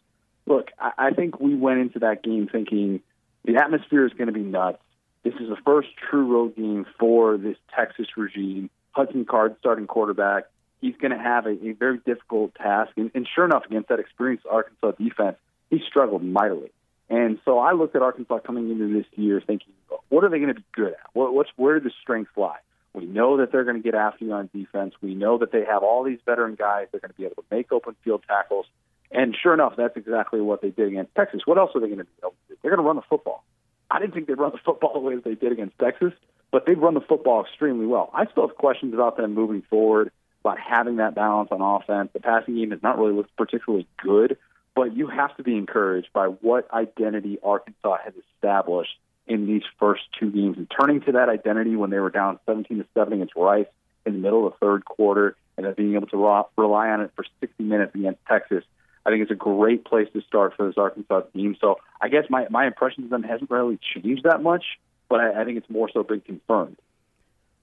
look, 0.45 0.69
I, 0.79 0.91
I 0.97 1.11
think 1.11 1.39
we 1.39 1.55
went 1.55 1.79
into 1.79 1.99
that 1.99 2.23
game 2.23 2.47
thinking 2.51 3.01
the 3.43 3.57
atmosphere 3.57 4.05
is 4.05 4.13
going 4.13 4.27
to 4.27 4.33
be 4.33 4.41
nuts. 4.41 4.81
This 5.23 5.33
is 5.35 5.49
the 5.49 5.57
first 5.65 5.89
true 6.09 6.31
road 6.33 6.55
game 6.55 6.85
for 6.99 7.37
this 7.37 7.57
Texas 7.75 8.07
regime 8.17 8.69
Hudson 8.91 9.25
Card 9.25 9.55
starting 9.59 9.87
quarterback. 9.87 10.45
He's 10.79 10.95
going 10.97 11.11
to 11.11 11.19
have 11.19 11.45
a, 11.45 11.51
a 11.51 11.73
very 11.73 11.99
difficult 12.05 12.55
task. 12.55 12.91
And, 12.97 13.11
and 13.13 13.27
sure 13.33 13.45
enough, 13.45 13.65
against 13.65 13.89
that 13.89 13.99
experienced 13.99 14.45
Arkansas 14.49 14.91
defense, 14.91 15.37
he 15.69 15.81
struggled 15.87 16.23
mightily. 16.23 16.71
And 17.11 17.39
so 17.43 17.59
I 17.59 17.73
looked 17.73 17.93
at 17.97 18.01
Arkansas 18.01 18.39
coming 18.39 18.71
into 18.71 18.87
this 18.87 19.05
year 19.15 19.43
thinking, 19.45 19.73
what 20.07 20.23
are 20.23 20.29
they 20.29 20.37
going 20.39 20.55
to 20.55 20.61
be 20.61 20.65
good 20.71 20.93
at? 20.93 21.09
What, 21.11 21.33
what's 21.33 21.49
where 21.57 21.77
do 21.77 21.83
the 21.83 21.91
strengths 22.01 22.31
lie? 22.37 22.59
We 22.93 23.05
know 23.05 23.37
that 23.37 23.51
they're 23.51 23.65
going 23.65 23.75
to 23.75 23.83
get 23.83 23.95
after 23.95 24.23
you 24.23 24.31
on 24.31 24.49
defense. 24.53 24.93
We 25.01 25.13
know 25.13 25.37
that 25.39 25.51
they 25.51 25.65
have 25.65 25.83
all 25.83 26.05
these 26.05 26.19
veteran 26.25 26.55
guys. 26.55 26.87
They're 26.89 27.01
going 27.01 27.11
to 27.11 27.17
be 27.17 27.25
able 27.25 27.35
to 27.35 27.43
make 27.51 27.69
open 27.73 27.97
field 28.05 28.23
tackles. 28.25 28.65
And 29.11 29.35
sure 29.35 29.53
enough, 29.53 29.73
that's 29.75 29.97
exactly 29.97 30.39
what 30.39 30.61
they 30.61 30.69
did 30.69 30.87
against 30.87 31.13
Texas. 31.13 31.41
What 31.43 31.57
else 31.57 31.71
are 31.75 31.81
they 31.81 31.87
going 31.87 31.99
to 31.99 32.05
do? 32.21 32.29
They're 32.61 32.71
going 32.71 32.81
to 32.81 32.87
run 32.87 32.95
the 32.95 33.01
football. 33.09 33.43
I 33.89 33.99
didn't 33.99 34.13
think 34.13 34.27
they'd 34.27 34.37
run 34.37 34.53
the 34.53 34.57
football 34.65 34.93
the 34.93 34.99
way 34.99 35.15
that 35.15 35.25
they 35.25 35.35
did 35.35 35.51
against 35.51 35.77
Texas, 35.79 36.13
but 36.49 36.65
they've 36.65 36.79
run 36.79 36.93
the 36.93 37.01
football 37.01 37.43
extremely 37.43 37.87
well. 37.87 38.09
I 38.13 38.25
still 38.31 38.47
have 38.47 38.55
questions 38.55 38.93
about 38.93 39.17
them 39.17 39.33
moving 39.33 39.63
forward, 39.69 40.11
about 40.45 40.59
having 40.59 40.95
that 40.97 41.13
balance 41.13 41.49
on 41.51 41.61
offense. 41.61 42.11
The 42.13 42.21
passing 42.21 42.55
game 42.55 42.71
has 42.71 42.81
not 42.81 42.97
really 42.97 43.13
looked 43.13 43.35
particularly 43.35 43.85
good, 44.01 44.37
but 44.75 44.95
you 44.95 45.07
have 45.07 45.35
to 45.37 45.43
be 45.43 45.55
encouraged 45.55 46.09
by 46.13 46.27
what 46.27 46.71
identity 46.73 47.39
Arkansas 47.43 47.97
has 48.03 48.13
established 48.35 48.97
in 49.27 49.45
these 49.45 49.63
first 49.79 50.01
two 50.19 50.31
games 50.31 50.57
and 50.57 50.71
turning 50.79 51.01
to 51.01 51.13
that 51.13 51.29
identity 51.29 51.75
when 51.75 51.89
they 51.89 51.99
were 51.99 52.09
down 52.09 52.39
17 52.45 52.79
to 52.79 52.85
7 52.93 53.13
against 53.13 53.35
Rice 53.35 53.67
in 54.05 54.13
the 54.13 54.19
middle 54.19 54.47
of 54.47 54.53
the 54.53 54.57
third 54.65 54.85
quarter 54.85 55.35
and 55.57 55.65
then 55.65 55.73
being 55.75 55.95
able 55.95 56.07
to 56.07 56.45
rely 56.57 56.89
on 56.89 57.01
it 57.01 57.11
for 57.15 57.25
60 57.39 57.63
minutes 57.63 57.93
against 57.95 58.19
Texas. 58.27 58.63
I 59.05 59.09
think 59.09 59.21
it's 59.21 59.31
a 59.31 59.35
great 59.35 59.85
place 59.85 60.07
to 60.13 60.21
start 60.21 60.53
for 60.55 60.67
this 60.67 60.77
Arkansas 60.77 61.21
team. 61.33 61.55
So 61.59 61.77
I 62.01 62.09
guess 62.09 62.25
my, 62.29 62.47
my 62.49 62.65
impression 62.67 63.03
of 63.03 63.09
them 63.09 63.23
hasn't 63.23 63.49
really 63.49 63.79
changed 63.93 64.23
that 64.23 64.41
much, 64.41 64.63
but 65.09 65.19
I, 65.19 65.41
I 65.41 65.45
think 65.45 65.57
it's 65.57 65.69
more 65.69 65.89
so 65.91 66.03
been 66.03 66.21
confirmed. 66.21 66.77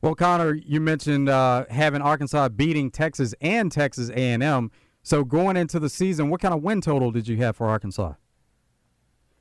Well, 0.00 0.14
Connor, 0.14 0.54
you 0.54 0.80
mentioned 0.80 1.28
uh, 1.28 1.64
having 1.70 2.02
Arkansas 2.02 2.50
beating 2.50 2.90
Texas 2.90 3.34
and 3.40 3.70
Texas 3.70 4.10
A&M. 4.10 4.70
So 5.08 5.24
going 5.24 5.56
into 5.56 5.80
the 5.80 5.88
season, 5.88 6.28
what 6.28 6.42
kind 6.42 6.52
of 6.52 6.62
win 6.62 6.82
total 6.82 7.10
did 7.10 7.26
you 7.26 7.38
have 7.38 7.56
for 7.56 7.66
Arkansas? 7.66 8.12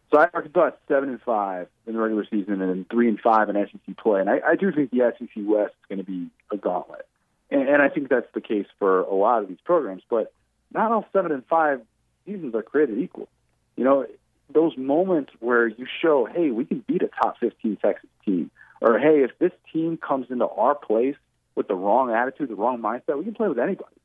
So 0.09 0.17
I 0.17 0.29
Arkansas 0.33 0.69
seven 0.87 1.09
and 1.09 1.21
five 1.21 1.67
in 1.85 1.91
the 1.91 1.99
regular 1.99 2.25
season, 2.31 2.61
and 2.61 2.89
three 2.89 3.09
and 3.09 3.19
five 3.19 3.49
in 3.49 3.55
SEC 3.55 3.97
play. 3.97 4.21
And 4.21 4.29
I, 4.29 4.39
I 4.47 4.55
do 4.55 4.71
think 4.71 4.91
the 4.91 5.13
SEC 5.19 5.29
West 5.45 5.73
is 5.73 5.85
going 5.89 5.97
to 5.97 6.09
be 6.09 6.29
a 6.53 6.55
gauntlet, 6.55 7.05
and, 7.51 7.67
and 7.67 7.81
I 7.81 7.89
think 7.89 8.07
that's 8.07 8.31
the 8.33 8.39
case 8.39 8.65
for 8.79 9.01
a 9.01 9.13
lot 9.13 9.43
of 9.43 9.49
these 9.49 9.57
programs. 9.65 10.03
But 10.09 10.31
not 10.73 10.93
all 10.93 11.05
seven 11.11 11.33
and 11.33 11.45
five 11.47 11.81
seasons 12.25 12.55
are 12.55 12.63
created 12.63 12.97
equal. 12.99 13.27
You 13.75 13.83
know, 13.83 14.05
those 14.49 14.77
moments 14.77 15.33
where 15.41 15.67
you 15.67 15.85
show, 16.01 16.29
hey, 16.33 16.49
we 16.49 16.63
can 16.63 16.81
beat 16.87 17.01
a 17.01 17.09
top 17.21 17.39
15 17.41 17.75
Texas 17.83 18.09
team, 18.23 18.51
or 18.79 18.97
hey, 18.99 19.21
if 19.21 19.37
this 19.37 19.51
team 19.73 19.97
comes 19.97 20.27
into 20.29 20.47
our 20.47 20.75
place 20.75 21.17
with 21.55 21.67
the 21.67 21.75
wrong 21.75 22.09
attitude, 22.09 22.47
the 22.47 22.55
wrong 22.55 22.81
mindset, 22.81 23.17
we 23.17 23.25
can 23.25 23.33
play 23.33 23.49
with 23.49 23.59
anybody. 23.59 23.96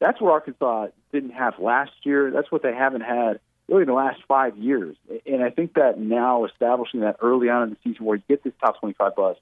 That's 0.00 0.20
what 0.20 0.32
Arkansas 0.32 0.88
didn't 1.12 1.30
have 1.30 1.58
last 1.58 1.92
year. 2.02 2.30
That's 2.30 2.50
what 2.50 2.62
they 2.62 2.74
haven't 2.74 3.02
had 3.02 3.38
really 3.68 3.82
in 3.82 3.88
the 3.88 3.94
last 3.94 4.20
five 4.26 4.56
years. 4.58 4.96
And 5.26 5.42
I 5.42 5.50
think 5.50 5.74
that 5.74 5.98
now 5.98 6.44
establishing 6.44 7.00
that 7.00 7.16
early 7.20 7.48
on 7.48 7.64
in 7.64 7.70
the 7.70 7.76
season 7.84 8.04
where 8.04 8.16
you 8.16 8.22
get 8.28 8.42
this 8.42 8.52
top 8.60 8.80
25 8.80 9.14
buzz, 9.14 9.36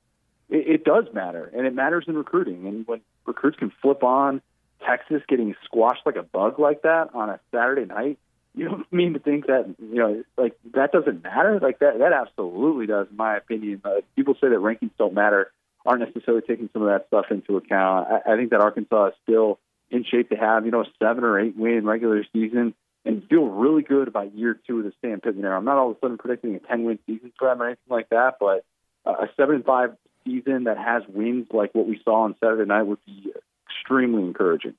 it, 0.50 0.68
it 0.68 0.84
does 0.84 1.06
matter, 1.14 1.50
and 1.54 1.66
it 1.66 1.74
matters 1.74 2.04
in 2.06 2.16
recruiting. 2.16 2.66
And 2.66 2.86
when 2.86 3.00
recruits 3.24 3.58
can 3.58 3.72
flip 3.80 4.02
on 4.02 4.42
Texas 4.86 5.22
getting 5.28 5.54
squashed 5.64 6.02
like 6.04 6.16
a 6.16 6.22
bug 6.22 6.58
like 6.58 6.82
that 6.82 7.10
on 7.14 7.30
a 7.30 7.40
Saturday 7.52 7.86
night, 7.86 8.18
you 8.54 8.68
don't 8.68 8.92
mean 8.92 9.14
to 9.14 9.18
think 9.18 9.46
that 9.46 9.74
you 9.78 9.96
know 9.96 10.22
like 10.36 10.58
that 10.74 10.92
doesn't 10.92 11.22
matter. 11.22 11.58
Like 11.60 11.78
that 11.78 11.98
that 11.98 12.12
absolutely 12.12 12.86
does, 12.86 13.06
in 13.10 13.16
my 13.16 13.36
opinion. 13.36 13.80
Uh, 13.84 14.00
people 14.16 14.34
say 14.34 14.48
that 14.48 14.58
rankings 14.58 14.90
don't 14.98 15.14
matter, 15.14 15.50
aren't 15.86 16.02
necessarily 16.02 16.42
taking 16.46 16.68
some 16.72 16.82
of 16.82 16.88
that 16.88 17.06
stuff 17.08 17.26
into 17.30 17.56
account. 17.56 18.08
I, 18.08 18.32
I 18.32 18.36
think 18.36 18.50
that 18.50 18.60
Arkansas 18.60 19.08
is 19.08 19.14
still 19.22 19.58
in 19.90 20.04
shape 20.04 20.30
to 20.30 20.36
have 20.36 20.64
you 20.64 20.70
know 20.70 20.82
a 20.82 20.86
seven 21.02 21.24
or 21.24 21.38
eight 21.40 21.56
win 21.56 21.84
regular 21.84 22.24
season 22.32 22.74
and 23.04 23.22
feel 23.28 23.46
really 23.46 23.82
good 23.82 24.08
about 24.08 24.34
year 24.34 24.58
two 24.66 24.78
of 24.78 24.84
the 24.84 24.92
Sam 25.00 25.20
Pittman 25.20 25.44
era. 25.44 25.56
I'm 25.56 25.64
not 25.64 25.78
all 25.78 25.90
of 25.90 25.96
a 25.96 26.00
sudden 26.00 26.18
predicting 26.18 26.54
a 26.56 26.58
10 26.60 26.84
win 26.84 26.98
season 27.06 27.32
for 27.38 27.48
them 27.48 27.62
or 27.62 27.66
anything 27.66 27.84
like 27.88 28.10
that, 28.10 28.34
but 28.38 28.64
a 29.06 29.28
seven 29.36 29.56
and 29.56 29.64
five 29.64 29.96
season 30.24 30.64
that 30.64 30.76
has 30.76 31.02
wins 31.08 31.46
like 31.52 31.74
what 31.74 31.86
we 31.86 32.00
saw 32.04 32.22
on 32.24 32.34
Saturday 32.40 32.66
night 32.66 32.82
would 32.82 32.98
be 33.06 33.32
extremely 33.66 34.22
encouraging. 34.22 34.74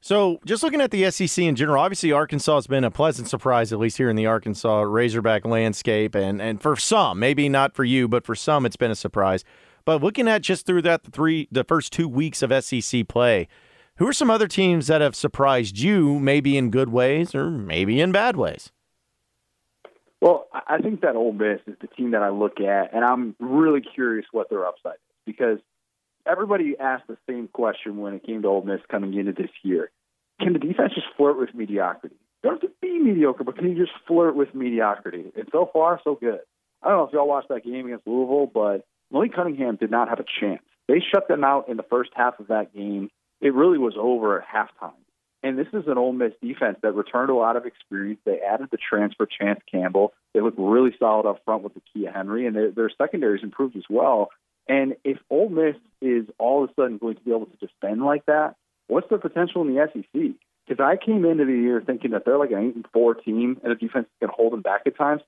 So, 0.00 0.38
just 0.44 0.62
looking 0.62 0.80
at 0.80 0.92
the 0.92 1.10
SEC 1.10 1.44
in 1.44 1.56
general, 1.56 1.82
obviously 1.82 2.12
Arkansas 2.12 2.54
has 2.54 2.66
been 2.68 2.84
a 2.84 2.90
pleasant 2.90 3.28
surprise, 3.28 3.72
at 3.72 3.80
least 3.80 3.96
here 3.96 4.08
in 4.08 4.14
the 4.14 4.26
Arkansas 4.26 4.82
Razorback 4.82 5.44
landscape, 5.44 6.14
and 6.14 6.40
and 6.40 6.62
for 6.62 6.76
some, 6.76 7.18
maybe 7.18 7.48
not 7.48 7.74
for 7.74 7.84
you, 7.84 8.06
but 8.06 8.24
for 8.24 8.36
some, 8.36 8.64
it's 8.64 8.76
been 8.76 8.92
a 8.92 8.96
surprise. 8.96 9.44
But 9.84 10.02
looking 10.02 10.28
at 10.28 10.42
just 10.42 10.66
through 10.66 10.82
that 10.82 11.02
three, 11.12 11.48
the 11.50 11.64
first 11.64 11.92
two 11.92 12.08
weeks 12.08 12.42
of 12.42 12.64
SEC 12.64 13.08
play, 13.08 13.48
who 13.98 14.06
are 14.06 14.12
some 14.12 14.30
other 14.30 14.48
teams 14.48 14.86
that 14.86 15.00
have 15.00 15.14
surprised 15.14 15.78
you, 15.78 16.18
maybe 16.18 16.56
in 16.56 16.70
good 16.70 16.88
ways 16.88 17.34
or 17.34 17.50
maybe 17.50 18.00
in 18.00 18.12
bad 18.12 18.36
ways? 18.36 18.72
Well, 20.20 20.46
I 20.52 20.78
think 20.78 21.02
that 21.02 21.14
Ole 21.14 21.32
Miss 21.32 21.60
is 21.66 21.76
the 21.80 21.86
team 21.86 22.10
that 22.12 22.22
I 22.22 22.30
look 22.30 22.60
at, 22.60 22.92
and 22.94 23.04
I'm 23.04 23.36
really 23.38 23.80
curious 23.80 24.26
what 24.32 24.50
their 24.50 24.66
upside 24.66 24.94
is 24.94 25.16
because 25.26 25.58
everybody 26.26 26.76
asked 26.78 27.06
the 27.06 27.16
same 27.28 27.48
question 27.48 27.98
when 27.98 28.14
it 28.14 28.24
came 28.24 28.42
to 28.42 28.48
Ole 28.48 28.62
Miss 28.62 28.80
coming 28.90 29.14
into 29.14 29.32
this 29.32 29.50
year. 29.62 29.90
Can 30.40 30.52
the 30.52 30.58
defense 30.58 30.94
just 30.94 31.06
flirt 31.16 31.38
with 31.38 31.54
mediocrity? 31.54 32.16
Don't 32.42 32.54
have 32.54 32.60
to 32.62 32.70
be 32.80 32.98
mediocre, 32.98 33.44
but 33.44 33.56
can 33.56 33.68
you 33.68 33.76
just 33.76 33.92
flirt 34.06 34.36
with 34.36 34.54
mediocrity? 34.54 35.32
And 35.36 35.48
so 35.50 35.68
far, 35.72 36.00
so 36.04 36.14
good. 36.14 36.40
I 36.82 36.88
don't 36.88 36.98
know 36.98 37.04
if 37.04 37.12
y'all 37.12 37.26
watched 37.26 37.48
that 37.48 37.64
game 37.64 37.86
against 37.86 38.06
Louisville, 38.06 38.50
but 38.52 38.86
Malik 39.10 39.34
Cunningham 39.34 39.76
did 39.76 39.90
not 39.90 40.08
have 40.08 40.20
a 40.20 40.24
chance. 40.40 40.62
They 40.86 41.02
shut 41.12 41.28
them 41.28 41.42
out 41.42 41.68
in 41.68 41.76
the 41.76 41.82
first 41.82 42.10
half 42.14 42.38
of 42.38 42.48
that 42.48 42.72
game. 42.72 43.10
It 43.40 43.54
really 43.54 43.78
was 43.78 43.94
over 43.98 44.40
at 44.40 44.48
halftime. 44.48 44.92
And 45.42 45.56
this 45.56 45.68
is 45.72 45.84
an 45.86 45.98
Ole 45.98 46.12
Miss 46.12 46.32
defense 46.42 46.78
that 46.82 46.92
returned 46.92 47.30
a 47.30 47.34
lot 47.34 47.56
of 47.56 47.64
experience. 47.64 48.18
They 48.24 48.40
added 48.40 48.68
the 48.70 48.78
transfer 48.78 49.26
Chance 49.26 49.60
Campbell. 49.70 50.12
They 50.34 50.40
look 50.40 50.54
really 50.58 50.90
solid 50.98 51.28
up 51.28 51.44
front 51.44 51.62
with 51.62 51.74
the 51.74 51.82
Kia 51.92 52.10
Henry, 52.10 52.46
and 52.46 52.56
their, 52.56 52.70
their 52.72 52.90
secondaries 52.90 53.44
improved 53.44 53.76
as 53.76 53.84
well. 53.88 54.30
And 54.68 54.96
if 55.04 55.18
Ole 55.30 55.48
Miss 55.48 55.76
is 56.02 56.26
all 56.38 56.64
of 56.64 56.70
a 56.70 56.74
sudden 56.74 56.98
going 56.98 57.14
to 57.14 57.22
be 57.22 57.30
able 57.30 57.46
to 57.46 57.66
defend 57.66 58.02
like 58.02 58.26
that, 58.26 58.56
what's 58.88 59.08
the 59.08 59.18
potential 59.18 59.62
in 59.62 59.74
the 59.74 59.88
SEC? 59.92 60.32
Because 60.66 60.84
I 60.84 60.96
came 60.96 61.24
into 61.24 61.44
the 61.44 61.52
year 61.52 61.80
thinking 61.84 62.10
that 62.10 62.24
they're 62.24 62.36
like 62.36 62.50
an 62.50 62.58
eight 62.58 62.74
and 62.74 62.86
four 62.92 63.14
team, 63.14 63.60
and 63.62 63.70
the 63.70 63.76
defense 63.76 64.08
can 64.20 64.30
hold 64.34 64.52
them 64.52 64.62
back 64.62 64.82
at 64.86 64.98
times. 64.98 65.22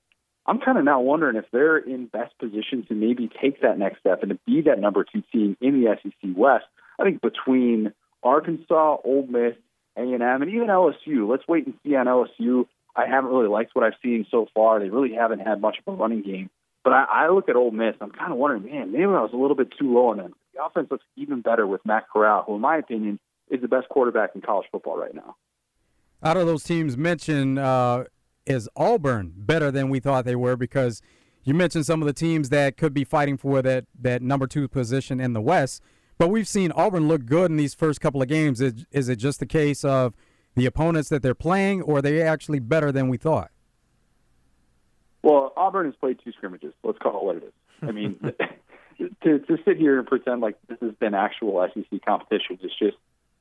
I'm 0.45 0.59
kind 0.59 0.77
of 0.77 0.83
now 0.83 0.99
wondering 0.99 1.35
if 1.37 1.45
they're 1.51 1.77
in 1.77 2.07
best 2.07 2.37
position 2.37 2.85
to 2.87 2.95
maybe 2.95 3.29
take 3.41 3.61
that 3.61 3.77
next 3.77 3.99
step 3.99 4.21
and 4.21 4.31
to 4.31 4.39
be 4.45 4.61
that 4.61 4.79
number 4.79 5.03
two 5.03 5.23
team 5.31 5.55
in 5.61 5.81
the 5.81 5.95
SEC 6.01 6.31
West. 6.35 6.65
I 6.99 7.03
think 7.03 7.21
between 7.21 7.93
Arkansas, 8.23 8.97
Ole 9.03 9.27
Miss, 9.27 9.55
A&M, 9.97 10.21
and 10.21 10.49
even 10.49 10.67
LSU. 10.67 11.29
Let's 11.29 11.47
wait 11.47 11.65
and 11.65 11.75
see 11.83 11.95
on 11.95 12.05
LSU. 12.05 12.65
I 12.95 13.05
haven't 13.07 13.31
really 13.31 13.47
liked 13.47 13.71
what 13.73 13.85
I've 13.85 13.99
seen 14.03 14.25
so 14.29 14.47
far. 14.53 14.79
They 14.79 14.89
really 14.89 15.13
haven't 15.13 15.39
had 15.39 15.61
much 15.61 15.77
of 15.85 15.93
a 15.93 15.97
running 15.97 16.21
game. 16.21 16.49
But 16.83 16.93
I, 16.93 17.05
I 17.09 17.29
look 17.29 17.47
at 17.47 17.55
Ole 17.55 17.71
Miss. 17.71 17.95
I'm 18.01 18.11
kind 18.11 18.31
of 18.31 18.37
wondering, 18.37 18.65
man, 18.65 18.91
maybe 18.91 19.03
I 19.05 19.21
was 19.21 19.31
a 19.33 19.37
little 19.37 19.55
bit 19.55 19.69
too 19.77 19.93
low 19.93 20.07
on 20.07 20.17
them. 20.17 20.33
The 20.53 20.63
offense 20.63 20.89
looks 20.91 21.05
even 21.15 21.41
better 21.41 21.65
with 21.65 21.81
Matt 21.85 22.05
Corral, 22.11 22.43
who, 22.45 22.55
in 22.55 22.61
my 22.61 22.77
opinion, 22.77 23.19
is 23.49 23.61
the 23.61 23.67
best 23.67 23.87
quarterback 23.89 24.31
in 24.35 24.41
college 24.41 24.67
football 24.71 24.97
right 24.97 25.13
now. 25.13 25.35
Out 26.23 26.37
of 26.37 26.47
those 26.47 26.63
teams 26.63 26.97
mentioned, 26.97 27.59
uh, 27.59 28.05
is 28.45 28.69
Auburn 28.75 29.33
better 29.35 29.71
than 29.71 29.89
we 29.89 29.99
thought 29.99 30.25
they 30.25 30.35
were? 30.35 30.55
Because 30.55 31.01
you 31.43 31.53
mentioned 31.53 31.85
some 31.85 32.01
of 32.01 32.05
the 32.05 32.13
teams 32.13 32.49
that 32.49 32.77
could 32.77 32.93
be 32.93 33.03
fighting 33.03 33.37
for 33.37 33.61
that 33.61 33.85
that 33.99 34.21
number 34.21 34.47
two 34.47 34.67
position 34.67 35.19
in 35.19 35.33
the 35.33 35.41
West. 35.41 35.81
But 36.21 36.29
we've 36.29 36.47
seen 36.47 36.71
Auburn 36.73 37.07
look 37.07 37.25
good 37.25 37.49
in 37.49 37.57
these 37.57 37.73
first 37.73 37.99
couple 37.99 38.21
of 38.21 38.27
games. 38.27 38.61
Is, 38.61 38.85
is 38.91 39.09
it 39.09 39.15
just 39.15 39.41
a 39.41 39.45
case 39.47 39.83
of 39.83 40.13
the 40.53 40.67
opponents 40.67 41.09
that 41.09 41.23
they're 41.23 41.33
playing, 41.33 41.81
or 41.81 41.97
are 41.97 42.01
they 42.03 42.21
actually 42.21 42.59
better 42.59 42.91
than 42.91 43.07
we 43.07 43.17
thought? 43.17 43.49
Well, 45.23 45.51
Auburn 45.57 45.87
has 45.87 45.95
played 45.95 46.19
two 46.23 46.31
scrimmages. 46.33 46.75
Let's 46.83 46.99
call 46.99 47.21
it 47.21 47.23
what 47.23 47.35
it 47.37 47.43
is. 47.45 47.53
I 47.81 47.91
mean, 47.91 48.19
to 49.23 49.39
to 49.39 49.57
sit 49.65 49.77
here 49.77 49.97
and 49.97 50.07
pretend 50.07 50.41
like 50.41 50.57
this 50.67 50.77
has 50.81 50.93
been 50.99 51.15
actual 51.15 51.67
SEC 51.73 52.05
competition 52.05 52.59
is 52.61 52.71
just 52.77 52.97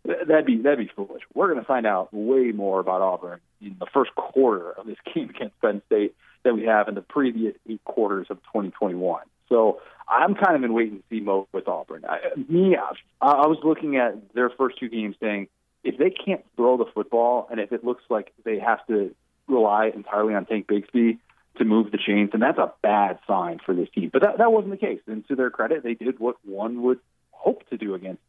that'd 0.07 0.47
be 0.47 0.57
that'd 0.63 0.79
be 0.79 0.91
foolish. 0.97 1.21
We're 1.35 1.49
going 1.49 1.61
to 1.61 1.67
find 1.67 1.87
out 1.87 2.09
way 2.15 2.51
more 2.53 2.81
about 2.81 3.03
Auburn 3.03 3.41
in 3.61 3.77
the 3.79 3.89
first 3.93 4.15
quarter 4.15 4.73
of 4.73 4.87
this 4.87 4.97
game 5.15 5.29
against 5.29 5.61
Penn 5.61 5.83
State 5.85 6.15
than 6.45 6.57
we 6.57 6.65
have 6.65 6.89
in 6.89 6.95
the 6.95 7.03
previous 7.03 7.55
eight 7.69 7.85
quarters 7.85 8.29
of 8.31 8.39
2021. 8.39 9.21
So 9.51 9.81
I'm 10.11 10.35
kind 10.35 10.57
of 10.57 10.65
in 10.65 10.73
wait 10.73 10.91
and 10.91 11.03
see 11.09 11.21
mode 11.21 11.47
with 11.53 11.69
Auburn. 11.69 12.05
I, 12.09 12.19
me, 12.49 12.77
I, 12.77 12.93
I 13.27 13.47
was 13.47 13.59
looking 13.63 13.97
at 13.97 14.35
their 14.35 14.51
first 14.51 14.79
two 14.79 14.89
games, 14.89 15.17
saying 15.21 15.49
if 15.85 15.99
they 15.99 16.11
can't 16.11 16.45
throw 16.57 16.77
the 16.77 16.87
football, 16.93 17.49
and 17.51 17.61
if 17.61 17.73
it 17.73 17.85
looks 17.85 18.03
like 18.11 18.33
they 18.45 18.59
have 18.59 18.85
to 18.89 19.15
rely 19.47 19.91
entirely 19.95 20.35
on 20.35 20.47
Tank 20.47 20.67
Bigsby 20.67 21.19
to 21.59 21.65
move 21.65 21.91
the 21.91 21.99
chains, 21.99 22.31
then 22.33 22.41
that's 22.41 22.59
a 22.59 22.73
bad 22.83 23.19
sign 23.27 23.61
for 23.65 23.75
this 23.75 23.89
team. 23.95 24.11
But 24.13 24.23
that 24.23 24.39
that 24.39 24.53
wasn't 24.53 24.73
the 24.73 24.87
case. 24.87 25.01
And 25.07 25.27
to 25.29 25.37
their 25.37 25.51
credit, 25.51 25.83
they 25.83 25.95
did 25.95 26.19
what 26.19 26.37
one 26.45 26.83
would 26.83 27.01
hope 27.31 27.69
to 27.71 27.77
do 27.77 27.95
against 27.95 28.21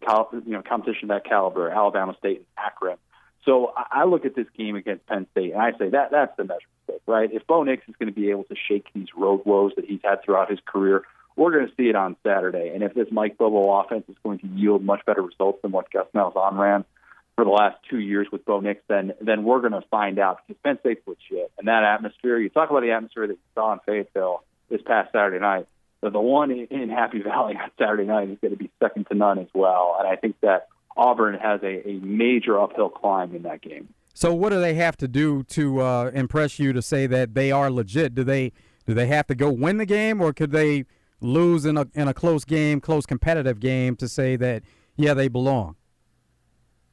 you 0.00 0.40
know 0.46 0.62
competition 0.62 1.10
of 1.10 1.16
that 1.16 1.28
caliber, 1.28 1.70
Alabama 1.70 2.14
State 2.18 2.38
and 2.38 2.46
Akron. 2.58 2.98
So 3.44 3.72
I 3.76 4.04
look 4.04 4.24
at 4.24 4.34
this 4.34 4.46
game 4.56 4.74
against 4.76 5.06
Penn 5.06 5.26
State 5.32 5.52
and 5.52 5.60
I 5.60 5.72
say 5.76 5.90
that 5.90 6.10
that's 6.10 6.34
the 6.36 6.44
measure, 6.44 7.00
right? 7.06 7.30
If 7.30 7.46
Bo 7.46 7.62
Nix 7.62 7.86
is 7.88 7.94
going 7.98 8.12
to 8.12 8.18
be 8.18 8.30
able 8.30 8.44
to 8.44 8.54
shake 8.68 8.86
these 8.94 9.08
road 9.16 9.42
woes 9.44 9.72
that 9.76 9.84
he's 9.84 10.00
had 10.02 10.24
throughout 10.24 10.50
his 10.50 10.60
career, 10.64 11.02
we're 11.36 11.52
going 11.52 11.66
to 11.66 11.72
see 11.76 11.88
it 11.88 11.96
on 11.96 12.16
Saturday. 12.24 12.70
And 12.74 12.82
if 12.82 12.94
this 12.94 13.08
Mike 13.10 13.38
Bobo 13.38 13.80
offense 13.80 14.04
is 14.08 14.16
going 14.22 14.38
to 14.40 14.46
yield 14.46 14.84
much 14.84 15.04
better 15.04 15.22
results 15.22 15.60
than 15.62 15.72
what 15.72 15.90
Gus 15.90 16.06
Malzahn 16.14 16.56
ran 16.56 16.84
for 17.34 17.44
the 17.44 17.50
last 17.50 17.76
two 17.90 17.98
years 17.98 18.28
with 18.30 18.44
Bo 18.44 18.60
Nix, 18.60 18.80
then 18.88 19.12
then 19.20 19.42
we're 19.44 19.60
going 19.60 19.72
to 19.72 19.82
find 19.90 20.18
out 20.18 20.38
because 20.46 20.60
Penn 20.62 20.78
State's 20.80 21.06
legit. 21.06 21.50
And 21.58 21.66
that 21.68 21.82
atmosphere, 21.82 22.38
you 22.38 22.48
talk 22.48 22.70
about 22.70 22.82
the 22.82 22.92
atmosphere 22.92 23.26
that 23.26 23.34
you 23.34 23.38
saw 23.54 23.72
in 23.72 23.80
Fayetteville 23.84 24.44
this 24.70 24.80
past 24.82 25.12
Saturday 25.12 25.40
night. 25.40 25.66
The, 26.00 26.10
the 26.10 26.20
one 26.20 26.50
in 26.50 26.88
Happy 26.88 27.22
Valley 27.22 27.56
on 27.62 27.70
Saturday 27.78 28.04
night 28.04 28.30
is 28.30 28.38
going 28.40 28.52
to 28.52 28.58
be 28.58 28.70
second 28.80 29.06
to 29.08 29.14
none 29.14 29.38
as 29.38 29.48
well. 29.54 29.96
And 29.98 30.06
I 30.06 30.16
think 30.16 30.36
that 30.42 30.68
Auburn 30.96 31.34
has 31.38 31.60
a, 31.62 31.88
a 31.88 31.94
major 32.00 32.60
uphill 32.60 32.88
climb 32.88 33.34
in 33.34 33.42
that 33.42 33.60
game. 33.60 33.88
So 34.16 34.32
what 34.32 34.50
do 34.50 34.60
they 34.60 34.74
have 34.74 34.96
to 34.98 35.08
do 35.08 35.42
to 35.44 35.80
uh, 35.80 36.10
impress 36.14 36.60
you 36.60 36.72
to 36.72 36.80
say 36.80 37.08
that 37.08 37.34
they 37.34 37.50
are 37.50 37.68
legit? 37.68 38.14
Do 38.14 38.22
they 38.22 38.52
do 38.86 38.94
they 38.94 39.06
have 39.06 39.26
to 39.26 39.34
go 39.34 39.50
win 39.50 39.78
the 39.78 39.86
game, 39.86 40.20
or 40.20 40.32
could 40.32 40.52
they 40.52 40.84
lose 41.24 41.64
in 41.64 41.76
a 41.76 41.86
in 41.94 42.08
a 42.08 42.14
close 42.14 42.44
game, 42.44 42.80
close 42.80 43.06
competitive 43.06 43.60
game 43.60 43.96
to 43.96 44.08
say 44.08 44.36
that 44.36 44.62
yeah 44.96 45.14
they 45.14 45.28
belong? 45.28 45.76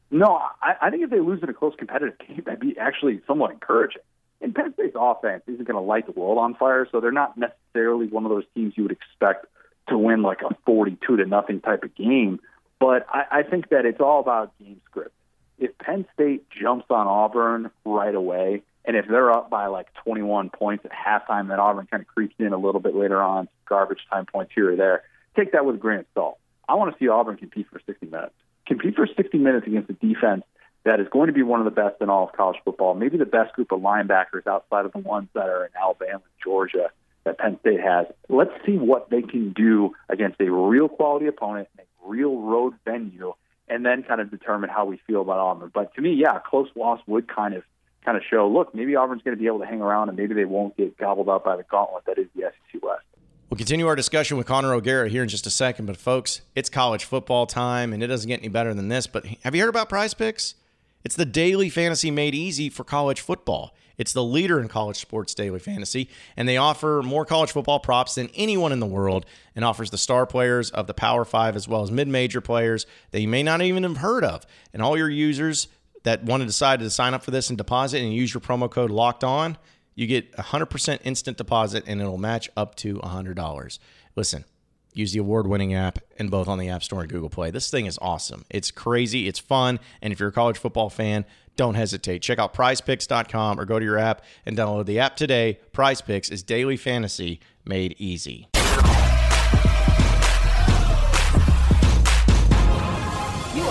No, 0.10 0.40
I, 0.62 0.76
I 0.82 0.90
think 0.90 1.04
if 1.04 1.10
they 1.10 1.20
lose 1.20 1.42
in 1.42 1.50
a 1.50 1.54
close 1.54 1.74
competitive 1.78 2.18
game, 2.28 2.42
that'd 2.46 2.60
be 2.60 2.78
actually 2.78 3.22
somewhat 3.28 3.52
encouraging. 3.52 4.02
And 4.42 4.56
Penn 4.56 4.74
State's 4.74 4.96
offense 5.00 5.44
isn't 5.48 5.68
going 5.68 5.76
to 5.76 5.82
light 5.82 6.08
the 6.08 6.20
world 6.20 6.40
on 6.40 6.56
fire, 6.56 6.88
so 6.92 7.00
they're 7.00 7.12
not 7.12 7.38
necessarily 7.38 8.08
one 8.08 8.26
of 8.26 8.32
those 8.32 8.46
teams 8.56 8.74
you 8.76 8.84
would 8.84 8.92
expect 8.92 9.46
to 9.90 9.98
win 9.98 10.24
like 10.24 10.42
a 10.42 10.56
forty-two 10.66 11.18
to 11.18 11.26
nothing 11.26 11.62
type 11.62 11.84
of 11.84 11.94
game. 11.96 12.40
But 12.80 13.06
I, 13.10 13.40
I 13.40 13.44
think 13.44 13.70
that 13.70 13.86
it's 13.86 14.00
all 14.00 14.20
about 14.20 14.58
game 14.58 14.82
script 14.90 15.14
if 15.62 15.78
Penn 15.78 16.06
State 16.14 16.48
jumps 16.50 16.88
on 16.90 17.08
Auburn 17.08 17.70
right 17.86 18.16
away, 18.16 18.64
and 18.86 18.96
if 18.96 19.08
they're 19.08 19.32
up 19.32 19.50
by 19.50 19.68
like 19.68 19.94
21 20.04 20.50
points 20.50 20.86
at 20.86 20.92
halftime, 20.92 21.50
then 21.50 21.60
Auburn 21.60 21.88
kind 21.90 22.02
of 22.02 22.08
creeps 22.08 22.36
in 22.40 22.54
a 22.54 22.58
little 22.58 22.82
bit 22.82 22.96
later 22.96 23.22
on, 23.22 23.48
garbage 23.68 24.06
time 24.12 24.26
points 24.26 24.52
here 24.56 24.74
or 24.74 24.76
there. 24.76 25.04
Take 25.36 25.52
that 25.54 25.66
with 25.66 25.76
a 25.76 25.80
grain 25.80 26.00
of 26.00 26.06
salt. 26.14 26.38
I 26.68 26.76
want 26.76 26.92
to 26.92 27.00
see 27.00 27.08
Auburn 27.08 27.38
compete 27.38 27.68
for 27.72 27.80
60 27.86 28.08
minutes. 28.08 28.34
Compete 28.66 28.96
for 28.96 29.08
60 29.08 29.38
minutes 29.38 29.68
against 29.68 29.90
a 29.90 29.94
defense 29.94 30.44
that 30.84 31.00
is 31.00 31.08
going 31.12 31.28
to 31.28 31.34
be 31.34 31.44
one 31.44 31.60
of 31.60 31.66
the 31.66 31.72
best 31.72 32.02
in 32.02 32.10
all 32.10 32.28
of 32.28 32.34
college 32.34 32.58
football, 32.64 32.96
maybe 32.96 33.18
the 33.18 33.26
best 33.26 33.54
group 33.54 33.72
of 33.72 33.82
linebackers 33.82 34.48
outside 34.48 34.86
of 34.86 34.92
the 34.94 35.00
ones 35.00 35.30
that 35.34 35.48
are 35.48 35.66
in 35.66 35.72
Alabama 35.80 36.14
and 36.14 36.44
Georgia 36.44 36.90
that 37.24 37.38
Penn 37.38 37.60
State 37.60 37.82
has. 37.82 38.08
Let's 38.30 38.52
see 38.66 38.78
what 38.78 39.10
they 39.10 39.22
can 39.22 39.54
do 39.54 39.94
against 40.10 40.42
a 40.42 40.52
real 40.52 40.90
quality 40.90 41.28
opponent 41.28 41.68
a 41.78 41.84
real 42.08 42.42
road 42.42 42.74
venue 42.84 43.34
and 43.68 43.86
then 43.86 44.04
kind 44.04 44.20
of 44.20 44.32
determine 44.32 44.70
how 44.70 44.86
we 44.86 45.00
feel 45.08 45.22
about 45.22 45.38
Auburn. 45.38 45.72
But 45.74 45.94
to 45.96 46.02
me, 46.02 46.14
yeah, 46.14 46.36
a 46.36 46.40
close 46.40 46.70
loss 46.76 47.00
would 47.06 47.28
kind 47.28 47.54
of 47.54 47.64
kind 48.04 48.18
of 48.18 48.24
show, 48.30 48.48
look, 48.48 48.74
maybe 48.74 48.96
Auburn's 48.96 49.22
going 49.22 49.36
to 49.36 49.40
be 49.40 49.48
able 49.48 49.60
to 49.60 49.66
hang 49.66 49.82
around 49.82 50.10
and 50.10 50.18
maybe 50.18 50.34
they 50.34 50.46
won't 50.46 50.76
get 50.78 50.98
gobbled 50.98 51.30
up 51.30 51.46
by 51.46 51.56
the 51.56 51.64
gauntlet 51.64 52.06
that 52.06 52.18
is 52.18 52.28
the 52.36 52.42
SEC 52.42 52.82
West. 52.84 53.04
We'll 53.50 53.58
continue 53.58 53.86
our 53.88 53.98
discussion 53.98 54.38
with 54.38 54.48
Connor 54.48 54.74
O'Gara 54.74 55.10
here 55.10 55.24
in 55.24 55.30
just 55.30 55.46
a 55.46 55.50
second. 55.50 55.86
But, 55.86 55.98
folks, 55.98 56.42
it's 56.56 56.70
college 56.70 57.04
football 57.04 57.46
time, 57.46 57.92
and 57.92 58.02
it 58.02 58.08
doesn't 58.08 58.28
get 58.28 58.40
any 58.40 58.48
better 58.48 58.74
than 58.74 58.88
this. 58.88 59.08
But 59.08 59.26
have 59.44 59.54
you 59.54 59.62
heard 59.62 59.70
about 59.70 59.90
prize 59.90 60.14
picks? 60.14 60.56
It's 61.04 61.16
the 61.16 61.26
daily 61.26 61.70
fantasy 61.70 62.12
made 62.12 62.34
easy 62.34 62.70
for 62.70 62.84
college 62.86 63.20
football. 63.20 63.76
It's 63.98 64.14
the 64.14 64.24
leader 64.24 64.60
in 64.60 64.68
college 64.68 64.98
sports 64.98 65.34
daily 65.36 65.60
fantasy, 65.60 66.10
and 66.38 66.48
they 66.48 66.58
offer 66.58 67.02
more 67.04 67.26
college 67.26 67.52
football 67.52 67.80
props 67.80 68.16
than 68.16 68.30
anyone 68.36 68.72
in 68.72 68.80
the 68.80 68.86
world 68.86 69.26
and 69.56 69.66
offers 69.66 69.90
the 69.92 69.98
star 69.98 70.26
players 70.26 70.72
of 70.72 70.88
the 70.88 70.94
Power 70.94 71.26
Five 71.26 71.56
as 71.56 71.68
well 71.68 71.84
as 71.84 71.92
mid 71.92 72.08
major 72.08 72.42
players 72.42 72.86
that 73.12 73.22
you 73.22 73.28
may 73.28 73.44
not 73.44 73.62
even 73.62 73.84
have 73.84 73.98
heard 73.98 74.24
of. 74.24 74.46
And 74.74 74.82
all 74.82 74.98
your 74.98 75.10
users 75.10 75.68
that 76.04 76.24
want 76.24 76.42
to 76.42 76.48
decide 76.48 76.80
to 76.80 76.90
sign 76.90 77.14
up 77.14 77.24
for 77.24 77.32
this 77.32 77.50
and 77.50 77.58
deposit 77.58 78.02
and 78.02 78.14
use 78.14 78.34
your 78.34 78.42
promo 78.42 78.70
code 78.70 78.92
locked 78.92 79.24
on, 79.24 79.58
you 79.96 80.08
get 80.08 80.32
100% 80.38 81.00
instant 81.04 81.38
deposit 81.38 81.84
and 81.88 82.02
it'll 82.02 82.18
match 82.18 82.50
up 82.56 82.76
to 82.76 82.96
$100. 83.00 83.80
Listen, 84.16 84.46
use 84.94 85.14
the 85.14 85.20
award 85.20 85.48
winning 85.48 85.74
app 85.74 86.00
and 86.18 86.32
both 86.32 86.48
on 86.48 86.58
the 86.58 86.70
App 86.70 86.84
Store 86.84 87.02
and 87.02 87.10
Google 87.10 87.30
Play. 87.30 87.52
This 87.52 87.70
thing 87.70 87.86
is 87.86 88.00
awesome. 88.02 88.46
It's 88.50 88.72
crazy, 88.72 89.28
it's 89.28 89.40
fun, 89.40 89.80
and 90.02 90.12
if 90.12 90.20
you're 90.20 90.30
a 90.30 90.34
college 90.34 90.58
football 90.58 90.90
fan, 90.90 91.26
don't 91.56 91.76
hesitate. 91.76 92.22
Check 92.22 92.40
out 92.40 92.54
prizepicks.com 92.54 93.60
or 93.60 93.66
go 93.66 93.78
to 93.78 93.86
your 93.86 93.98
app 93.98 94.24
and 94.46 94.58
download 94.58 94.86
the 94.86 95.00
app 95.00 95.16
today. 95.16 95.60
Prize 95.74 96.02
Picks 96.02 96.30
is 96.30 96.44
daily 96.44 96.78
fantasy 96.78 97.40
made 97.66 97.96
easy. 98.00 98.51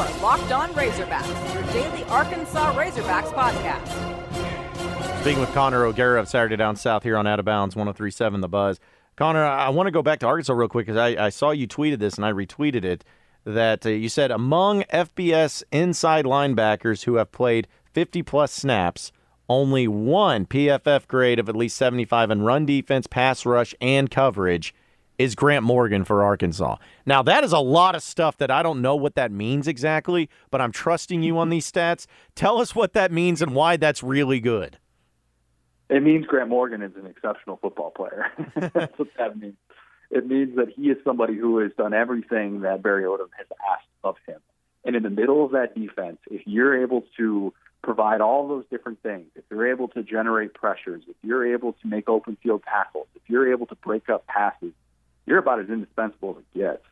Locked 0.00 0.50
On 0.50 0.70
Razorbacks, 0.70 1.52
your 1.52 1.62
daily 1.74 2.04
Arkansas 2.04 2.72
Razorbacks 2.72 3.34
podcast. 3.34 5.20
Speaking 5.20 5.40
with 5.40 5.52
Connor 5.52 5.84
O'Gara 5.84 6.18
of 6.18 6.26
Saturday 6.26 6.56
Down 6.56 6.74
South 6.74 7.02
here 7.02 7.18
on 7.18 7.26
Out 7.26 7.38
of 7.38 7.44
Bounds 7.44 7.76
1037 7.76 8.40
The 8.40 8.48
Buzz. 8.48 8.80
Connor, 9.16 9.44
I 9.44 9.68
want 9.68 9.88
to 9.88 9.90
go 9.90 10.00
back 10.00 10.20
to 10.20 10.26
Arkansas 10.26 10.54
real 10.54 10.68
quick 10.68 10.86
because 10.86 10.96
I, 10.96 11.26
I, 11.26 11.28
saw 11.28 11.50
you 11.50 11.68
tweeted 11.68 11.98
this 11.98 12.14
and 12.14 12.24
I 12.24 12.32
retweeted 12.32 12.82
it. 12.82 13.04
That 13.44 13.84
uh, 13.84 13.90
you 13.90 14.08
said 14.08 14.30
among 14.30 14.84
FBS 14.84 15.62
inside 15.70 16.24
linebackers 16.24 17.04
who 17.04 17.16
have 17.16 17.30
played 17.30 17.68
50 17.92 18.22
plus 18.22 18.52
snaps, 18.52 19.12
only 19.50 19.86
one 19.86 20.46
PFF 20.46 21.08
grade 21.08 21.38
of 21.38 21.50
at 21.50 21.56
least 21.56 21.76
75 21.76 22.30
in 22.30 22.40
run 22.40 22.64
defense, 22.64 23.06
pass 23.06 23.44
rush, 23.44 23.74
and 23.82 24.10
coverage 24.10 24.74
is 25.20 25.34
Grant 25.34 25.66
Morgan 25.66 26.02
for 26.02 26.24
Arkansas. 26.24 26.76
Now, 27.04 27.22
that 27.24 27.44
is 27.44 27.52
a 27.52 27.58
lot 27.58 27.94
of 27.94 28.02
stuff 28.02 28.38
that 28.38 28.50
I 28.50 28.62
don't 28.62 28.80
know 28.80 28.96
what 28.96 29.16
that 29.16 29.30
means 29.30 29.68
exactly, 29.68 30.30
but 30.50 30.62
I'm 30.62 30.72
trusting 30.72 31.22
you 31.22 31.36
on 31.36 31.50
these 31.50 31.70
stats. 31.70 32.06
Tell 32.34 32.58
us 32.58 32.74
what 32.74 32.94
that 32.94 33.12
means 33.12 33.42
and 33.42 33.54
why 33.54 33.76
that's 33.76 34.02
really 34.02 34.40
good. 34.40 34.78
It 35.90 36.02
means 36.02 36.24
Grant 36.24 36.48
Morgan 36.48 36.80
is 36.80 36.92
an 36.96 37.04
exceptional 37.04 37.58
football 37.60 37.90
player. 37.90 38.28
That's 38.72 38.96
what 38.96 39.08
that 39.18 39.36
means. 39.36 39.56
It 40.10 40.24
means 40.24 40.56
that 40.56 40.68
he 40.68 40.84
is 40.84 40.96
somebody 41.04 41.36
who 41.36 41.58
has 41.58 41.72
done 41.76 41.92
everything 41.92 42.60
that 42.60 42.80
Barry 42.80 43.02
Odom 43.02 43.28
has 43.36 43.46
asked 43.72 43.88
of 44.04 44.14
him. 44.24 44.38
And 44.84 44.94
in 44.94 45.02
the 45.02 45.10
middle 45.10 45.44
of 45.44 45.50
that 45.50 45.74
defense, 45.74 46.18
if 46.30 46.42
you're 46.46 46.80
able 46.80 47.04
to 47.16 47.52
provide 47.82 48.20
all 48.20 48.48
those 48.48 48.64
different 48.70 49.02
things, 49.02 49.26
if 49.34 49.44
you're 49.50 49.68
able 49.68 49.88
to 49.88 50.02
generate 50.04 50.54
pressures, 50.54 51.02
if 51.08 51.16
you're 51.22 51.52
able 51.52 51.72
to 51.74 51.88
make 51.88 52.08
open 52.08 52.38
field 52.42 52.62
tackles, 52.62 53.08
if 53.16 53.22
you're 53.26 53.52
able 53.52 53.66
to 53.66 53.74
break 53.74 54.08
up 54.08 54.26
passes, 54.28 54.72
you're 55.30 55.38
about 55.38 55.60
as 55.60 55.68
indispensable 55.68 56.36
as 56.36 56.44
it 56.54 56.58
gets. 56.58 56.82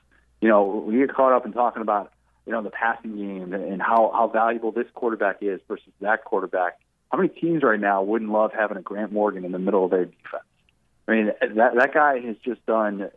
You 0.40 0.48
know, 0.48 0.64
we 0.64 0.98
get 0.98 1.14
caught 1.14 1.32
up 1.32 1.44
in 1.44 1.52
talking 1.52 1.82
about, 1.82 2.12
you 2.46 2.52
know, 2.52 2.62
the 2.62 2.70
passing 2.70 3.16
game 3.16 3.52
and 3.52 3.82
how, 3.82 4.10
how 4.14 4.30
valuable 4.32 4.72
this 4.72 4.86
quarterback 4.94 5.38
is 5.42 5.60
versus 5.68 5.92
that 6.00 6.24
quarterback 6.24 6.78
how 7.10 7.18
many 7.18 7.28
teams 7.30 7.62
right 7.62 7.80
now 7.80 8.02
wouldn't 8.02 8.30
love 8.30 8.52
having 8.52 8.76
a 8.76 8.82
Grant 8.82 9.12
Morgan 9.12 9.44
in 9.44 9.52
the 9.52 9.58
middle 9.58 9.84
of 9.84 9.90
their 9.90 10.04
defense? 10.04 10.44
I 11.06 11.12
mean, 11.12 11.26
that 11.40 11.74
that 11.74 11.94
guy 11.94 12.20
has 12.20 12.36
just 12.44 12.64
done 12.66 13.10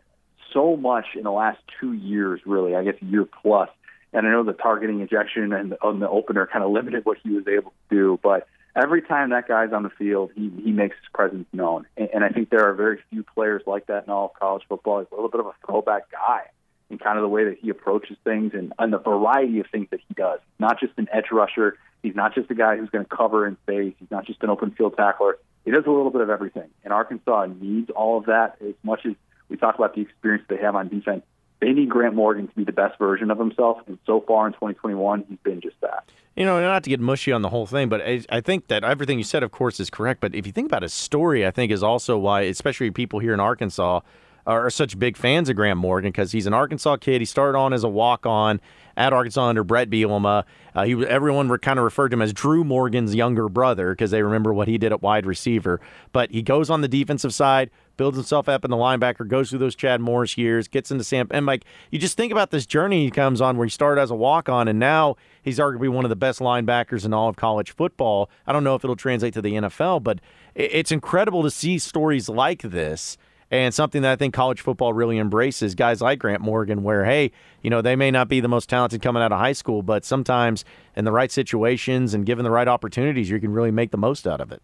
so 0.52 0.76
much 0.76 1.06
in 1.14 1.24
the 1.24 1.32
last 1.32 1.58
two 1.78 1.92
years, 1.92 2.40
really. 2.46 2.74
I 2.74 2.84
guess 2.84 2.94
a 3.02 3.04
year 3.04 3.26
plus. 3.42 3.68
And 4.14 4.26
I 4.26 4.30
know 4.30 4.44
the 4.44 4.52
targeting 4.52 5.00
ejection 5.00 5.52
and 5.52 5.76
on 5.82 6.00
the 6.00 6.08
opener 6.08 6.46
kind 6.46 6.64
of 6.64 6.70
limited 6.70 7.04
what 7.04 7.18
he 7.22 7.30
was 7.30 7.46
able 7.46 7.70
to 7.70 7.94
do, 7.94 8.20
but 8.22 8.46
every 8.76 9.02
time 9.02 9.30
that 9.30 9.48
guy's 9.48 9.72
on 9.72 9.82
the 9.82 9.90
field, 9.90 10.30
he 10.34 10.50
he 10.64 10.72
makes 10.72 10.96
his 10.96 11.08
presence 11.12 11.46
known. 11.52 11.86
And, 11.96 12.08
and 12.14 12.24
I 12.24 12.28
think 12.28 12.50
there 12.50 12.68
are 12.68 12.74
very 12.74 12.98
few 13.10 13.22
players 13.22 13.62
like 13.66 13.86
that 13.86 14.04
in 14.04 14.10
all 14.10 14.26
of 14.26 14.38
college 14.38 14.62
football. 14.68 15.00
He's 15.00 15.08
a 15.12 15.14
little 15.14 15.30
bit 15.30 15.40
of 15.40 15.46
a 15.46 15.54
throwback 15.66 16.10
guy 16.10 16.42
in 16.90 16.98
kind 16.98 17.18
of 17.18 17.22
the 17.22 17.28
way 17.28 17.44
that 17.44 17.58
he 17.58 17.70
approaches 17.70 18.16
things 18.24 18.52
and, 18.54 18.72
and 18.78 18.92
the 18.92 18.98
variety 18.98 19.60
of 19.60 19.66
things 19.72 19.88
that 19.90 20.00
he 20.06 20.14
does. 20.14 20.40
Not 20.58 20.78
just 20.78 20.92
an 20.98 21.08
edge 21.12 21.30
rusher 21.32 21.78
He's 22.02 22.16
not 22.16 22.34
just 22.34 22.50
a 22.50 22.54
guy 22.54 22.76
who's 22.76 22.90
going 22.90 23.04
to 23.04 23.16
cover 23.16 23.46
in 23.46 23.56
space. 23.62 23.94
He's 23.98 24.10
not 24.10 24.26
just 24.26 24.42
an 24.42 24.50
open 24.50 24.72
field 24.72 24.96
tackler. 24.96 25.38
He 25.64 25.70
does 25.70 25.84
a 25.86 25.90
little 25.90 26.10
bit 26.10 26.20
of 26.20 26.30
everything. 26.30 26.68
And 26.84 26.92
Arkansas 26.92 27.46
needs 27.60 27.90
all 27.90 28.18
of 28.18 28.26
that 28.26 28.56
as 28.60 28.74
much 28.82 29.06
as 29.06 29.12
we 29.48 29.56
talk 29.56 29.76
about 29.76 29.94
the 29.94 30.00
experience 30.00 30.44
they 30.48 30.56
have 30.56 30.74
on 30.74 30.88
defense. 30.88 31.22
They 31.62 31.70
need 31.70 31.88
Grant 31.88 32.16
Morgan 32.16 32.48
to 32.48 32.54
be 32.56 32.64
the 32.64 32.72
best 32.72 32.98
version 32.98 33.30
of 33.30 33.38
himself. 33.38 33.78
And 33.86 33.96
so 34.04 34.20
far 34.26 34.48
in 34.48 34.52
2021, 34.54 35.26
he's 35.28 35.38
been 35.44 35.60
just 35.60 35.80
that. 35.80 36.10
You 36.34 36.44
know, 36.44 36.60
not 36.60 36.82
to 36.82 36.90
get 36.90 36.98
mushy 36.98 37.30
on 37.30 37.42
the 37.42 37.50
whole 37.50 37.66
thing, 37.66 37.88
but 37.88 38.02
I, 38.02 38.40
think 38.40 38.66
that 38.66 38.82
everything 38.82 39.16
you 39.16 39.22
said, 39.22 39.44
of 39.44 39.52
course, 39.52 39.78
is 39.78 39.88
correct. 39.88 40.20
But 40.20 40.34
if 40.34 40.44
you 40.44 40.50
think 40.50 40.66
about 40.66 40.82
his 40.82 40.92
story, 40.92 41.46
I 41.46 41.52
think 41.52 41.70
is 41.70 41.84
also 41.84 42.18
why, 42.18 42.42
especially 42.42 42.90
people 42.90 43.20
here 43.20 43.32
in 43.32 43.38
Arkansas, 43.38 44.00
are 44.44 44.70
such 44.70 44.98
big 44.98 45.16
fans 45.16 45.48
of 45.48 45.54
Grant 45.54 45.78
Morgan 45.78 46.10
because 46.10 46.32
he's 46.32 46.46
an 46.46 46.54
Arkansas 46.54 46.96
kid. 46.96 47.20
He 47.20 47.24
started 47.24 47.56
on 47.56 47.72
as 47.72 47.84
a 47.84 47.88
walk 47.88 48.26
on 48.26 48.60
at 48.96 49.12
Arkansas 49.12 49.44
under 49.44 49.62
Bret 49.62 49.88
Bielema. 49.88 50.44
Uh, 50.74 50.84
he 50.84 51.06
everyone 51.06 51.48
were 51.48 51.58
kind 51.58 51.78
of 51.78 51.84
referred 51.84 52.08
to 52.08 52.14
him 52.14 52.22
as 52.22 52.32
Drew 52.32 52.64
Morgan's 52.64 53.14
younger 53.14 53.48
brother 53.48 53.92
because 53.92 54.10
they 54.10 54.22
remember 54.22 54.52
what 54.52 54.66
he 54.66 54.78
did 54.78 54.90
at 54.90 55.00
wide 55.00 55.26
receiver. 55.26 55.80
But 56.10 56.32
he 56.32 56.42
goes 56.42 56.70
on 56.70 56.80
the 56.80 56.88
defensive 56.88 57.32
side, 57.32 57.70
builds 57.96 58.16
himself 58.16 58.48
up 58.48 58.64
in 58.64 58.70
the 58.70 58.76
linebacker, 58.76 59.26
goes 59.26 59.50
through 59.50 59.58
those 59.60 59.74
Chad 59.74 60.00
Morris 60.00 60.36
years, 60.36 60.68
gets 60.68 60.90
into 60.90 61.04
Sam. 61.04 61.28
And 61.30 61.44
Mike, 61.44 61.64
you 61.90 61.98
just 61.98 62.16
think 62.16 62.32
about 62.32 62.50
this 62.50 62.66
journey 62.66 63.04
he 63.04 63.10
comes 63.10 63.40
on 63.40 63.56
where 63.56 63.66
he 63.66 63.70
started 63.70 64.00
as 64.00 64.10
a 64.10 64.14
walk 64.14 64.48
on, 64.48 64.68
and 64.68 64.78
now 64.78 65.16
he's 65.42 65.58
arguably 65.58 65.88
one 65.88 66.04
of 66.04 66.08
the 66.08 66.16
best 66.16 66.40
linebackers 66.40 67.04
in 67.04 67.12
all 67.12 67.28
of 67.28 67.36
college 67.36 67.70
football. 67.70 68.30
I 68.46 68.52
don't 68.52 68.64
know 68.64 68.74
if 68.74 68.84
it'll 68.84 68.96
translate 68.96 69.34
to 69.34 69.42
the 69.42 69.54
NFL, 69.54 70.02
but 70.02 70.20
it's 70.54 70.92
incredible 70.92 71.42
to 71.42 71.50
see 71.50 71.78
stories 71.78 72.28
like 72.28 72.62
this 72.62 73.16
and 73.52 73.74
something 73.74 74.00
that 74.00 74.12
I 74.12 74.16
think 74.16 74.32
college 74.32 74.62
football 74.62 74.94
really 74.94 75.18
embraces 75.18 75.74
guys 75.74 76.00
like 76.00 76.18
Grant 76.18 76.40
Morgan, 76.40 76.82
where, 76.82 77.04
hey, 77.04 77.32
you 77.60 77.68
know, 77.68 77.82
they 77.82 77.94
may 77.94 78.10
not 78.10 78.26
be 78.26 78.40
the 78.40 78.48
most 78.48 78.68
talented 78.70 79.02
coming 79.02 79.22
out 79.22 79.30
of 79.30 79.38
high 79.38 79.52
school, 79.52 79.82
but 79.82 80.06
sometimes 80.06 80.64
in 80.96 81.04
the 81.04 81.12
right 81.12 81.30
situations 81.30 82.14
and 82.14 82.24
given 82.24 82.44
the 82.44 82.50
right 82.50 82.66
opportunities, 82.66 83.28
you 83.28 83.38
can 83.38 83.52
really 83.52 83.70
make 83.70 83.90
the 83.90 83.98
most 83.98 84.26
out 84.26 84.40
of 84.40 84.50
it. 84.52 84.62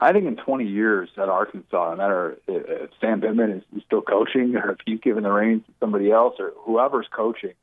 I 0.00 0.12
think 0.12 0.26
in 0.26 0.36
20 0.36 0.66
years 0.66 1.08
at 1.16 1.28
Arkansas, 1.28 1.90
no 1.90 1.96
matter 1.96 2.38
uh, 2.48 2.52
if 2.84 2.90
Sam 3.00 3.20
Pittman 3.20 3.64
is 3.74 3.82
still 3.86 4.02
coaching 4.02 4.56
or 4.56 4.72
if 4.72 4.78
he's 4.84 5.00
given 5.00 5.22
the 5.22 5.30
reins 5.30 5.64
to 5.66 5.72
somebody 5.80 6.10
else 6.10 6.34
or 6.38 6.52
whoever's 6.58 7.06
coaching, 7.14 7.54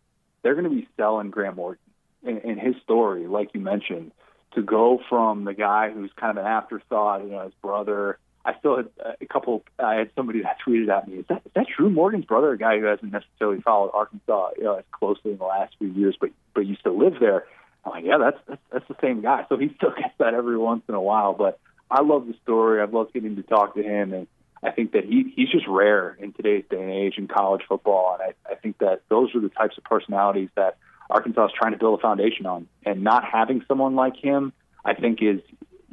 they're 0.42 0.56
going 0.56 0.70
to 0.70 0.70
be 0.70 0.88
selling 0.98 1.32
Morgan 1.56 1.80
in, 2.24 2.38
in 2.40 2.58
his 2.58 2.76
story, 2.84 3.28
like 3.28 3.50
you 3.54 3.60
mentioned, 3.60 4.12
to 4.56 4.62
go 4.62 5.00
from 5.10 5.46
the 5.46 5.54
guy 5.54 5.92
who's 5.92 6.12
kind 6.16 6.38
of 6.38 6.44
an 6.44 6.50
afterthought, 6.50 7.24
you 7.24 7.30
know, 7.30 7.44
his 7.44 7.54
brother– 7.62 8.18
I 8.44 8.58
still 8.60 8.78
had 8.78 8.90
uh, 9.04 9.12
a 9.22 9.26
couple. 9.26 9.64
I 9.78 9.96
had 9.96 10.10
somebody 10.16 10.42
that 10.42 10.58
tweeted 10.66 10.90
at 10.90 11.08
me, 11.08 11.18
"Is 11.18 11.26
that 11.30 11.44
is 11.46 11.52
that 11.54 11.68
Drew 11.76 11.90
Morgan's 11.90 12.26
brother, 12.26 12.52
a 12.52 12.58
guy 12.58 12.80
who 12.80 12.86
hasn't 12.86 13.12
necessarily 13.12 13.62
followed 13.62 13.92
Arkansas, 13.94 14.52
you 14.58 14.64
know, 14.64 14.76
as 14.76 14.84
closely 14.92 15.32
in 15.32 15.38
the 15.38 15.46
last 15.46 15.76
few 15.78 15.90
years, 15.90 16.16
but 16.20 16.32
but 16.54 16.66
used 16.66 16.84
to 16.84 16.92
live 16.92 17.16
there?" 17.20 17.46
I'm 17.84 17.92
like, 17.94 18.06
yeah, 18.06 18.20
that's, 18.20 18.38
that's 18.48 18.62
that's 18.72 18.88
the 18.88 18.96
same 19.02 19.22
guy. 19.22 19.46
So 19.50 19.58
he 19.58 19.74
still 19.76 19.92
gets 19.98 20.14
that 20.20 20.34
every 20.34 20.58
once 20.58 20.84
in 20.88 20.96
a 20.96 21.02
while. 21.02 21.34
But 21.34 21.60
I 21.92 22.02
love 22.02 22.26
the 22.26 22.34
story. 22.44 22.82
I've 22.82 22.94
loved 22.94 23.14
getting 23.14 23.36
to 23.36 23.44
talk 23.44 23.76
to 23.76 23.84
him, 23.84 24.14
and 24.14 24.28
I 24.64 24.72
think 24.72 24.94
that 24.94 25.04
he 25.04 25.32
he's 25.36 25.50
just 25.50 25.68
rare 25.68 26.16
in 26.20 26.32
today's 26.34 26.64
day 26.70 26.82
and 26.82 26.90
age 26.90 27.16
in 27.18 27.28
college 27.28 27.62
football. 27.68 28.18
And 28.20 28.34
I, 28.48 28.54
I 28.54 28.56
think 28.56 28.78
that 28.78 29.02
those 29.10 29.36
are 29.36 29.42
the 29.42 29.50
types 29.50 29.78
of 29.78 29.84
personalities 29.84 30.50
that 30.56 30.78
Arkansas 31.10 31.48
is 31.48 31.52
trying 31.56 31.74
to 31.74 31.78
build 31.78 32.00
a 32.00 32.02
foundation 32.02 32.46
on. 32.46 32.68
And 32.86 33.04
not 33.04 33.26
having 33.26 33.64
someone 33.68 33.96
like 33.96 34.16
him, 34.16 34.54
I 34.86 34.94
think, 34.94 35.22
is 35.22 35.42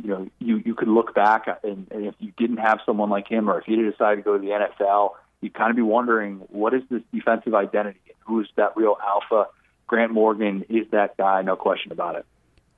you 0.00 0.08
know 0.08 0.28
you 0.38 0.62
you 0.64 0.74
could 0.74 0.88
look 0.88 1.14
back 1.14 1.48
uh, 1.48 1.54
and, 1.64 1.88
and 1.90 2.06
if 2.06 2.14
you 2.20 2.32
didn't 2.38 2.58
have 2.58 2.78
someone 2.86 3.10
like 3.10 3.28
him, 3.28 3.50
or 3.50 3.60
if 3.60 3.66
you 3.66 3.90
decided 3.90 4.16
to 4.16 4.22
go 4.22 4.38
to 4.38 4.40
the 4.40 4.52
NFL, 4.52 5.10
you'd 5.40 5.54
kind 5.54 5.70
of 5.70 5.76
be 5.76 5.82
wondering 5.82 6.36
what 6.50 6.74
is 6.74 6.82
this 6.90 7.02
defensive 7.12 7.54
identity 7.54 8.00
who 8.20 8.40
is 8.40 8.46
that 8.56 8.76
real 8.76 8.96
alpha. 9.04 9.50
Grant 9.86 10.12
Morgan 10.12 10.66
is 10.68 10.86
that 10.92 11.16
guy, 11.16 11.40
no 11.40 11.56
question 11.56 11.92
about 11.92 12.16
it. 12.16 12.26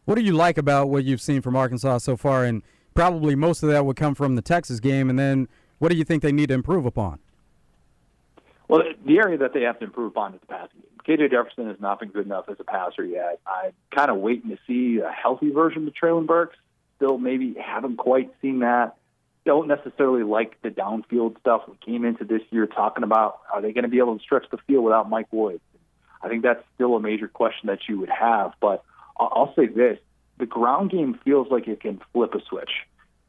What 0.04 0.14
do 0.14 0.22
you 0.22 0.32
like 0.32 0.58
about 0.58 0.88
what 0.88 1.04
you've 1.04 1.20
seen 1.20 1.42
from 1.42 1.56
Arkansas 1.56 1.98
so 1.98 2.16
far? 2.16 2.44
And 2.44 2.62
probably 2.94 3.34
most 3.34 3.62
of 3.62 3.70
that 3.70 3.84
would 3.84 3.96
come 3.96 4.14
from 4.14 4.36
the 4.36 4.42
Texas 4.42 4.80
game. 4.80 5.10
And 5.10 5.18
then 5.18 5.48
what 5.78 5.90
do 5.90 5.96
you 5.96 6.04
think 6.04 6.22
they 6.22 6.32
need 6.32 6.48
to 6.48 6.54
improve 6.54 6.86
upon? 6.86 7.18
Well, 8.68 8.82
the 9.04 9.18
area 9.18 9.38
that 9.38 9.52
they 9.52 9.62
have 9.62 9.78
to 9.80 9.86
improve 9.86 10.12
upon 10.12 10.34
is 10.34 10.40
the 10.40 10.46
passing 10.46 10.80
game. 10.80 11.18
KJ 11.18 11.30
Jefferson 11.32 11.66
has 11.66 11.80
not 11.80 11.98
been 11.98 12.10
good 12.10 12.26
enough 12.26 12.44
as 12.48 12.56
a 12.60 12.64
passer 12.64 13.04
yet. 13.04 13.40
I'm 13.46 13.72
kind 13.94 14.10
of 14.10 14.18
waiting 14.18 14.50
to 14.50 14.58
see 14.66 15.00
a 15.00 15.10
healthy 15.10 15.50
version 15.50 15.88
of 15.88 15.94
Treylon 15.94 16.26
Burks. 16.26 16.56
Still, 16.96 17.18
maybe 17.18 17.54
haven't 17.54 17.96
quite 17.96 18.32
seen 18.42 18.60
that. 18.60 18.96
Don't 19.46 19.66
necessarily 19.66 20.22
like 20.22 20.60
the 20.62 20.68
downfield 20.68 21.40
stuff. 21.40 21.62
We 21.66 21.74
came 21.84 22.04
into 22.04 22.24
this 22.24 22.42
year 22.50 22.66
talking 22.66 23.02
about 23.02 23.40
are 23.52 23.62
they 23.62 23.72
going 23.72 23.84
to 23.84 23.88
be 23.88 23.98
able 23.98 24.18
to 24.18 24.22
stretch 24.22 24.44
the 24.50 24.58
field 24.66 24.84
without 24.84 25.08
Mike 25.08 25.32
Woods? 25.32 25.62
I 26.22 26.28
think 26.28 26.42
that's 26.42 26.62
still 26.74 26.94
a 26.94 27.00
major 27.00 27.26
question 27.26 27.68
that 27.68 27.80
you 27.88 27.98
would 27.98 28.10
have. 28.10 28.52
But 28.60 28.84
I'll 29.18 29.54
say 29.56 29.66
this 29.66 29.98
the 30.40 30.46
ground 30.46 30.90
game 30.90 31.18
feels 31.24 31.48
like 31.50 31.68
it 31.68 31.80
can 31.80 32.00
flip 32.12 32.34
a 32.34 32.40
switch. 32.48 32.70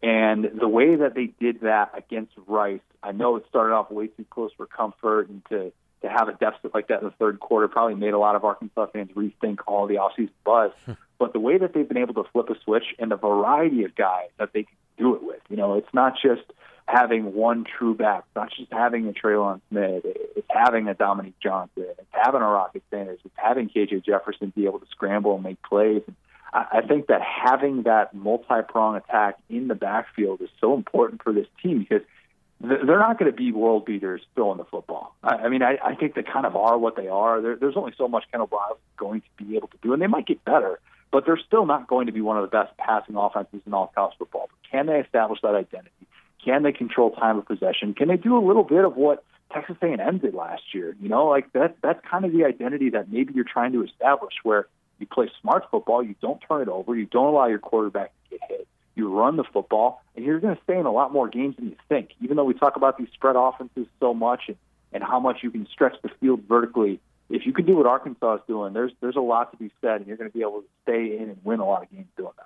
And 0.03 0.49
the 0.59 0.67
way 0.67 0.95
that 0.95 1.13
they 1.13 1.27
did 1.39 1.61
that 1.61 1.91
against 1.95 2.31
Rice, 2.47 2.79
I 3.03 3.11
know 3.11 3.35
it 3.35 3.45
started 3.49 3.73
off 3.73 3.91
way 3.91 4.07
too 4.07 4.25
close 4.29 4.51
for 4.57 4.65
comfort, 4.65 5.29
and 5.29 5.43
to 5.49 5.71
to 6.01 6.09
have 6.09 6.27
a 6.27 6.33
deficit 6.33 6.73
like 6.73 6.87
that 6.87 7.01
in 7.01 7.05
the 7.05 7.13
third 7.19 7.39
quarter 7.39 7.67
probably 7.67 7.93
made 7.95 8.13
a 8.13 8.17
lot 8.17 8.35
of 8.35 8.43
Arkansas 8.43 8.87
fans 8.87 9.11
rethink 9.11 9.59
all 9.67 9.85
the 9.85 9.95
offseason 9.95 10.31
buzz. 10.43 10.71
Hmm. 10.85 10.93
but 11.19 11.33
the 11.33 11.39
way 11.39 11.59
that 11.59 11.73
they've 11.73 11.87
been 11.87 11.99
able 11.99 12.15
to 12.15 12.23
flip 12.31 12.49
a 12.49 12.55
switch 12.63 12.95
and 12.97 13.11
the 13.11 13.15
variety 13.15 13.83
of 13.83 13.93
guys 13.95 14.29
that 14.39 14.51
they 14.53 14.63
can 14.63 14.75
do 14.97 15.15
it 15.15 15.23
with, 15.23 15.41
you 15.49 15.57
know, 15.57 15.75
it's 15.75 15.93
not 15.93 16.13
just 16.19 16.41
having 16.87 17.33
one 17.33 17.63
true 17.63 17.93
back, 17.93 18.23
it's 18.25 18.35
not 18.35 18.49
just 18.57 18.71
having 18.71 19.07
a 19.07 19.11
Trelon 19.11 19.61
Smith, 19.69 20.01
it's 20.03 20.47
having 20.49 20.87
a 20.87 20.95
Dominique 20.95 21.39
Johnson, 21.39 21.85
it's 21.99 22.07
having 22.09 22.41
a 22.41 22.47
Rocket 22.47 22.83
Sanders, 22.89 23.19
it's 23.23 23.35
having 23.37 23.69
KJ 23.69 24.03
Jefferson 24.03 24.51
be 24.55 24.65
able 24.65 24.79
to 24.79 24.87
scramble 24.89 25.35
and 25.35 25.43
make 25.43 25.61
plays. 25.61 26.01
And 26.07 26.15
I 26.53 26.81
think 26.85 27.07
that 27.07 27.21
having 27.21 27.83
that 27.83 28.13
multi-prong 28.13 28.97
attack 28.97 29.37
in 29.49 29.69
the 29.69 29.75
backfield 29.75 30.41
is 30.41 30.49
so 30.59 30.73
important 30.73 31.23
for 31.23 31.31
this 31.31 31.47
team 31.63 31.79
because 31.79 32.01
they're 32.59 32.99
not 32.99 33.17
going 33.17 33.31
to 33.31 33.35
be 33.35 33.51
world 33.51 33.85
beaters 33.85 34.21
throwing 34.35 34.57
the 34.57 34.65
football. 34.65 35.15
I 35.23 35.47
mean, 35.47 35.63
I, 35.63 35.95
think 35.95 36.13
they 36.13 36.23
kind 36.23 36.45
of 36.45 36.55
are 36.55 36.77
what 36.77 36.95
they 36.95 37.07
are. 37.07 37.41
There, 37.41 37.55
there's 37.55 37.77
only 37.77 37.93
so 37.97 38.07
much 38.07 38.25
Kendal 38.31 38.47
Briles 38.47 38.73
is 38.73 38.97
going 38.97 39.21
to 39.21 39.43
be 39.43 39.55
able 39.55 39.69
to 39.69 39.77
do, 39.81 39.93
and 39.93 40.01
they 40.01 40.07
might 40.07 40.27
get 40.27 40.43
better, 40.45 40.79
but 41.11 41.25
they're 41.25 41.39
still 41.39 41.65
not 41.65 41.87
going 41.87 42.05
to 42.05 42.11
be 42.11 42.21
one 42.21 42.37
of 42.37 42.43
the 42.43 42.49
best 42.49 42.75
passing 42.77 43.15
offenses 43.15 43.61
in 43.65 43.73
all 43.73 43.91
college 43.95 44.15
football. 44.19 44.49
But 44.49 44.69
can 44.69 44.85
they 44.87 44.99
establish 44.99 45.39
that 45.41 45.55
identity? 45.55 46.07
Can 46.43 46.63
they 46.63 46.71
control 46.71 47.11
time 47.11 47.37
of 47.37 47.45
possession? 47.45 47.93
Can 47.93 48.09
they 48.09 48.17
do 48.17 48.37
a 48.37 48.43
little 48.45 48.63
bit 48.63 48.83
of 48.83 48.95
what 48.95 49.23
Texas 49.53 49.77
A&M 49.81 50.17
did 50.19 50.33
last 50.33 50.63
year? 50.73 50.95
You 51.01 51.09
know, 51.09 51.27
like 51.27 51.51
that. 51.53 51.77
That's 51.81 51.99
kind 52.09 52.25
of 52.25 52.31
the 52.31 52.45
identity 52.45 52.91
that 52.91 53.11
maybe 53.11 53.33
you're 53.33 53.45
trying 53.45 53.71
to 53.73 53.83
establish, 53.83 54.33
where 54.43 54.67
you 55.01 55.07
play 55.07 55.29
smart 55.41 55.65
football. 55.69 56.03
You 56.03 56.15
don't 56.21 56.41
turn 56.47 56.61
it 56.61 56.67
over. 56.69 56.95
You 56.95 57.05
don't 57.05 57.27
allow 57.27 57.47
your 57.47 57.59
quarterback 57.59 58.11
to 58.29 58.37
get 58.37 58.49
hit. 58.49 58.67
You 58.95 59.09
run 59.09 59.37
the 59.37 59.43
football, 59.43 60.01
and 60.15 60.23
you're 60.25 60.39
going 60.39 60.55
to 60.55 60.61
stay 60.63 60.77
in 60.77 60.85
a 60.85 60.91
lot 60.91 61.11
more 61.11 61.27
games 61.27 61.55
than 61.55 61.69
you 61.69 61.75
think. 61.89 62.11
Even 62.21 62.37
though 62.37 62.43
we 62.43 62.53
talk 62.53 62.75
about 62.75 62.97
these 62.97 63.07
spread 63.13 63.35
offenses 63.37 63.87
so 63.99 64.13
much 64.13 64.43
and, 64.47 64.57
and 64.93 65.03
how 65.03 65.19
much 65.19 65.37
you 65.43 65.51
can 65.51 65.67
stretch 65.71 65.95
the 66.03 66.09
field 66.19 66.41
vertically, 66.47 66.99
if 67.29 67.45
you 67.45 67.53
can 67.53 67.65
do 67.65 67.77
what 67.77 67.85
Arkansas 67.85 68.35
is 68.35 68.41
doing, 68.47 68.73
there's 68.73 68.91
there's 68.99 69.15
a 69.15 69.21
lot 69.21 69.51
to 69.51 69.57
be 69.57 69.71
said, 69.81 69.97
and 69.97 70.07
you're 70.07 70.17
going 70.17 70.29
to 70.29 70.37
be 70.37 70.41
able 70.41 70.61
to 70.61 70.67
stay 70.83 71.17
in 71.17 71.29
and 71.29 71.37
win 71.43 71.59
a 71.59 71.65
lot 71.65 71.83
of 71.83 71.91
games 71.91 72.07
doing 72.17 72.33
that. 72.37 72.45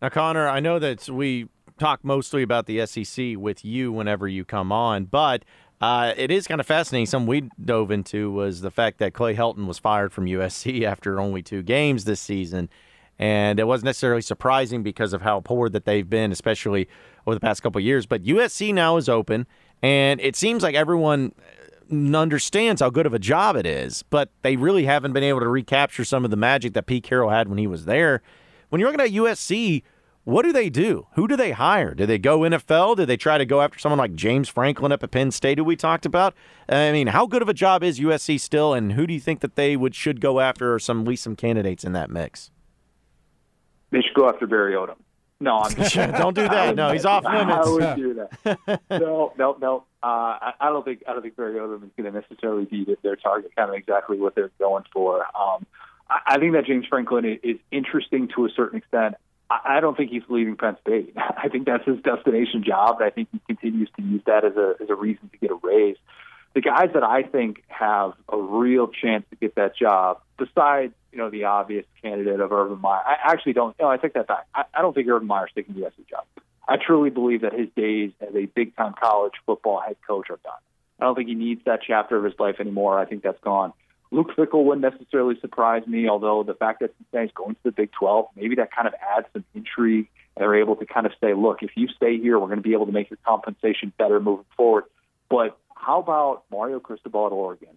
Now, 0.00 0.08
Connor, 0.08 0.48
I 0.48 0.60
know 0.60 0.78
that 0.78 1.08
we 1.08 1.48
talk 1.78 2.04
mostly 2.04 2.42
about 2.42 2.66
the 2.66 2.86
SEC 2.86 3.36
with 3.36 3.64
you 3.64 3.92
whenever 3.92 4.28
you 4.28 4.44
come 4.44 4.70
on, 4.70 5.04
but 5.04 5.44
uh, 5.80 6.12
it 6.16 6.30
is 6.30 6.46
kind 6.46 6.60
of 6.60 6.66
fascinating. 6.66 7.06
Something 7.06 7.26
we 7.26 7.50
dove 7.64 7.90
into 7.90 8.30
was 8.30 8.60
the 8.60 8.70
fact 8.70 8.98
that 8.98 9.14
Clay 9.14 9.34
Helton 9.34 9.66
was 9.66 9.78
fired 9.78 10.12
from 10.12 10.26
USC 10.26 10.82
after 10.84 11.20
only 11.20 11.42
two 11.42 11.62
games 11.62 12.04
this 12.04 12.20
season. 12.20 12.68
And 13.18 13.60
it 13.60 13.66
wasn't 13.66 13.86
necessarily 13.86 14.22
surprising 14.22 14.82
because 14.82 15.12
of 15.12 15.22
how 15.22 15.40
poor 15.40 15.68
that 15.68 15.84
they've 15.84 16.08
been, 16.08 16.32
especially 16.32 16.88
over 17.26 17.34
the 17.34 17.40
past 17.40 17.62
couple 17.62 17.80
years. 17.80 18.06
But 18.06 18.24
USC 18.24 18.72
now 18.72 18.96
is 18.96 19.10
open, 19.10 19.46
and 19.82 20.20
it 20.20 20.36
seems 20.36 20.62
like 20.62 20.74
everyone 20.74 21.32
understands 21.90 22.80
how 22.80 22.88
good 22.88 23.04
of 23.04 23.12
a 23.12 23.18
job 23.18 23.56
it 23.56 23.66
is, 23.66 24.02
but 24.04 24.30
they 24.42 24.56
really 24.56 24.84
haven't 24.84 25.12
been 25.12 25.24
able 25.24 25.40
to 25.40 25.48
recapture 25.48 26.04
some 26.04 26.24
of 26.24 26.30
the 26.30 26.36
magic 26.36 26.72
that 26.74 26.86
Pete 26.86 27.04
Carroll 27.04 27.30
had 27.30 27.48
when 27.48 27.58
he 27.58 27.66
was 27.66 27.84
there. 27.84 28.22
When 28.68 28.80
you're 28.80 28.90
looking 28.90 29.04
at 29.04 29.12
USC, 29.12 29.82
what 30.30 30.44
do 30.44 30.52
they 30.52 30.70
do? 30.70 31.06
Who 31.14 31.26
do 31.26 31.36
they 31.36 31.50
hire? 31.50 31.92
Do 31.92 32.06
they 32.06 32.18
go 32.18 32.40
NFL? 32.40 32.96
Do 32.96 33.04
they 33.04 33.16
try 33.16 33.36
to 33.36 33.44
go 33.44 33.60
after 33.60 33.78
someone 33.78 33.98
like 33.98 34.14
James 34.14 34.48
Franklin 34.48 34.92
up 34.92 35.02
at 35.02 35.10
Penn 35.10 35.32
State, 35.32 35.58
who 35.58 35.64
we 35.64 35.74
talked 35.74 36.06
about? 36.06 36.34
I 36.68 36.92
mean, 36.92 37.08
how 37.08 37.26
good 37.26 37.42
of 37.42 37.48
a 37.48 37.54
job 37.54 37.82
is 37.82 37.98
USC 37.98 38.38
still, 38.38 38.72
and 38.72 38.92
who 38.92 39.06
do 39.08 39.12
you 39.12 39.18
think 39.18 39.40
that 39.40 39.56
they 39.56 39.76
would 39.76 39.94
should 39.94 40.20
go 40.20 40.38
after, 40.38 40.72
or 40.72 40.78
some 40.78 41.00
at 41.00 41.08
least 41.08 41.24
some 41.24 41.34
candidates 41.34 41.82
in 41.82 41.92
that 41.92 42.10
mix? 42.10 42.52
They 43.90 44.00
should 44.02 44.14
go 44.14 44.28
after 44.28 44.46
Barry 44.46 44.74
Odom. 44.74 44.96
No, 45.40 45.58
I'm 45.58 45.74
just 45.74 45.94
don't 45.94 46.36
do 46.36 46.46
that. 46.48 46.76
No, 46.76 46.92
he's 46.92 47.04
off 47.04 47.24
limits. 47.24 47.66
I 47.66 47.70
would 47.70 47.96
do 47.96 48.14
that. 48.14 48.80
no, 48.90 49.32
no, 49.36 49.56
no. 49.60 49.84
Uh, 50.02 50.06
I, 50.06 50.52
I 50.60 50.68
don't 50.68 50.84
think 50.84 51.02
I 51.08 51.12
don't 51.12 51.22
think 51.22 51.34
Barry 51.34 51.54
Odom 51.54 51.82
is 51.82 51.90
going 51.96 52.12
to 52.12 52.20
necessarily 52.20 52.66
be 52.66 52.86
their 53.02 53.16
target. 53.16 53.50
Kind 53.56 53.70
of 53.70 53.74
exactly 53.74 54.18
what 54.18 54.36
they're 54.36 54.52
going 54.60 54.84
for. 54.92 55.24
Um, 55.36 55.66
I, 56.08 56.20
I 56.26 56.38
think 56.38 56.52
that 56.52 56.66
James 56.66 56.86
Franklin 56.86 57.24
is, 57.24 57.38
is 57.42 57.56
interesting 57.72 58.28
to 58.36 58.44
a 58.44 58.48
certain 58.54 58.78
extent. 58.78 59.16
I 59.50 59.80
don't 59.80 59.96
think 59.96 60.10
he's 60.10 60.22
leaving 60.28 60.56
Penn 60.56 60.76
State. 60.80 61.14
I 61.16 61.48
think 61.48 61.66
that's 61.66 61.84
his 61.84 62.00
destination 62.02 62.62
job, 62.64 63.00
and 63.00 63.06
I 63.06 63.10
think 63.10 63.28
he 63.32 63.40
continues 63.46 63.90
to 63.96 64.02
use 64.02 64.22
that 64.26 64.44
as 64.44 64.56
a 64.56 64.74
as 64.80 64.88
a 64.88 64.94
reason 64.94 65.28
to 65.28 65.38
get 65.38 65.50
a 65.50 65.58
raise. 65.62 65.96
The 66.54 66.60
guys 66.60 66.90
that 66.94 67.04
I 67.04 67.22
think 67.22 67.62
have 67.68 68.12
a 68.28 68.36
real 68.36 68.88
chance 68.88 69.24
to 69.30 69.36
get 69.36 69.54
that 69.56 69.76
job, 69.76 70.20
besides 70.38 70.92
you 71.12 71.18
know 71.18 71.30
the 71.30 71.44
obvious 71.44 71.84
candidate 72.02 72.40
of 72.40 72.52
Urban 72.52 72.80
Meyer, 72.80 73.02
I 73.04 73.16
actually 73.32 73.54
don't. 73.54 73.76
No, 73.80 73.88
I 73.88 73.96
take 73.96 74.14
that 74.14 74.28
back. 74.28 74.46
I, 74.54 74.64
I 74.72 74.82
don't 74.82 74.94
think 74.94 75.08
Urban 75.08 75.26
Meyer's 75.26 75.50
taking 75.54 75.74
the 75.74 75.82
USC 75.82 76.08
job. 76.08 76.24
I 76.68 76.76
truly 76.76 77.10
believe 77.10 77.40
that 77.40 77.52
his 77.52 77.68
days 77.76 78.12
as 78.20 78.34
a 78.34 78.46
big 78.46 78.76
time 78.76 78.94
college 79.00 79.32
football 79.44 79.80
head 79.80 79.96
coach 80.06 80.30
are 80.30 80.38
done. 80.44 80.60
I 81.00 81.04
don't 81.04 81.16
think 81.16 81.28
he 81.28 81.34
needs 81.34 81.62
that 81.64 81.80
chapter 81.84 82.16
of 82.16 82.24
his 82.24 82.34
life 82.38 82.56
anymore. 82.60 82.98
I 82.98 83.06
think 83.06 83.22
that's 83.22 83.40
gone. 83.40 83.72
Luke 84.12 84.32
Fickell 84.36 84.64
wouldn't 84.64 84.82
necessarily 84.82 85.38
surprise 85.40 85.86
me, 85.86 86.08
although 86.08 86.42
the 86.42 86.54
fact 86.54 86.80
that 86.80 86.92
Cincinnati's 86.98 87.32
going 87.34 87.54
to 87.54 87.60
the 87.64 87.72
Big 87.72 87.92
12, 87.92 88.26
maybe 88.34 88.56
that 88.56 88.74
kind 88.74 88.88
of 88.88 88.94
adds 89.16 89.26
some 89.32 89.44
intrigue. 89.54 90.08
They're 90.36 90.56
able 90.56 90.76
to 90.76 90.86
kind 90.86 91.06
of 91.06 91.12
say, 91.20 91.34
look, 91.34 91.62
if 91.62 91.70
you 91.76 91.86
stay 91.88 92.18
here, 92.18 92.38
we're 92.38 92.46
going 92.46 92.58
to 92.58 92.62
be 92.62 92.72
able 92.72 92.86
to 92.86 92.92
make 92.92 93.10
your 93.10 93.18
compensation 93.24 93.92
better 93.98 94.18
moving 94.18 94.46
forward. 94.56 94.84
But 95.28 95.56
how 95.76 96.00
about 96.00 96.42
Mario 96.50 96.80
Cristobal 96.80 97.26
at 97.26 97.32
Oregon 97.32 97.76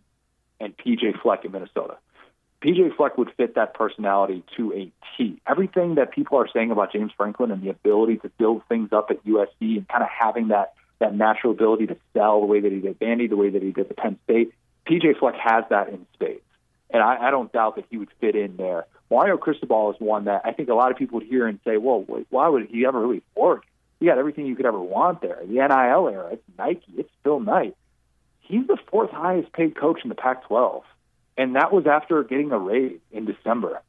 and 0.59 0.75
PJ 0.75 1.21
Fleck 1.21 1.45
in 1.45 1.51
Minnesota? 1.51 1.97
PJ 2.63 2.95
Fleck 2.95 3.17
would 3.17 3.29
fit 3.35 3.55
that 3.55 3.73
personality 3.73 4.43
to 4.57 4.73
a 4.73 4.91
T. 5.17 5.39
Everything 5.45 5.95
that 5.95 6.13
people 6.13 6.39
are 6.39 6.47
saying 6.51 6.71
about 6.71 6.93
James 6.93 7.11
Franklin 7.15 7.51
and 7.51 7.61
the 7.61 7.69
ability 7.69 8.17
to 8.17 8.29
build 8.37 8.63
things 8.69 8.89
up 8.91 9.11
at 9.11 9.23
USC 9.25 9.77
and 9.77 9.87
kind 9.87 10.01
of 10.01 10.09
having 10.09 10.47
that 10.47 10.73
that 10.99 11.13
natural 11.13 11.51
ability 11.51 11.87
to 11.87 11.97
sell 12.13 12.39
the 12.39 12.45
way 12.45 12.61
that 12.61 12.71
he 12.71 12.79
did 12.79 12.97
Vandy, 12.97 13.29
the 13.29 13.35
way 13.35 13.49
that 13.49 13.61
he 13.61 13.71
did 13.71 13.89
the 13.89 13.93
Penn 13.93 14.17
State, 14.23 14.53
PJ 14.87 15.19
Fleck 15.19 15.35
has 15.35 15.63
that 15.69 15.89
in 15.89 16.05
spades. 16.13 16.41
And 16.89 17.01
I, 17.01 17.27
I 17.27 17.31
don't 17.31 17.51
doubt 17.51 17.75
that 17.77 17.85
he 17.89 17.97
would 17.97 18.09
fit 18.19 18.35
in 18.35 18.57
there. 18.57 18.85
Mario 19.09 19.37
Cristobal 19.37 19.91
is 19.91 19.99
one 19.99 20.25
that 20.25 20.41
I 20.45 20.53
think 20.53 20.69
a 20.69 20.73
lot 20.73 20.91
of 20.91 20.97
people 20.97 21.19
would 21.19 21.27
hear 21.27 21.47
and 21.47 21.59
say, 21.65 21.77
well, 21.77 22.05
why 22.29 22.47
would 22.47 22.67
he 22.67 22.85
ever 22.85 22.99
really 22.99 23.23
work? 23.35 23.63
He 23.99 24.07
got 24.07 24.17
everything 24.17 24.45
you 24.45 24.55
could 24.55 24.65
ever 24.65 24.79
want 24.79 25.21
there. 25.21 25.39
The 25.41 25.53
NIL 25.53 26.09
era, 26.09 26.29
it's 26.33 26.43
Nike, 26.57 26.93
it's 26.97 27.09
Phil 27.23 27.39
Knight. 27.39 27.75
He's 28.41 28.67
the 28.67 28.77
fourth 28.91 29.11
highest 29.11 29.53
paid 29.53 29.75
coach 29.75 30.01
in 30.03 30.09
the 30.09 30.15
Pac 30.15 30.45
12. 30.47 30.83
And 31.37 31.55
that 31.55 31.71
was 31.71 31.87
after 31.87 32.23
getting 32.23 32.51
a 32.51 32.59
raise 32.59 32.99
in 33.11 33.25
December. 33.25 33.81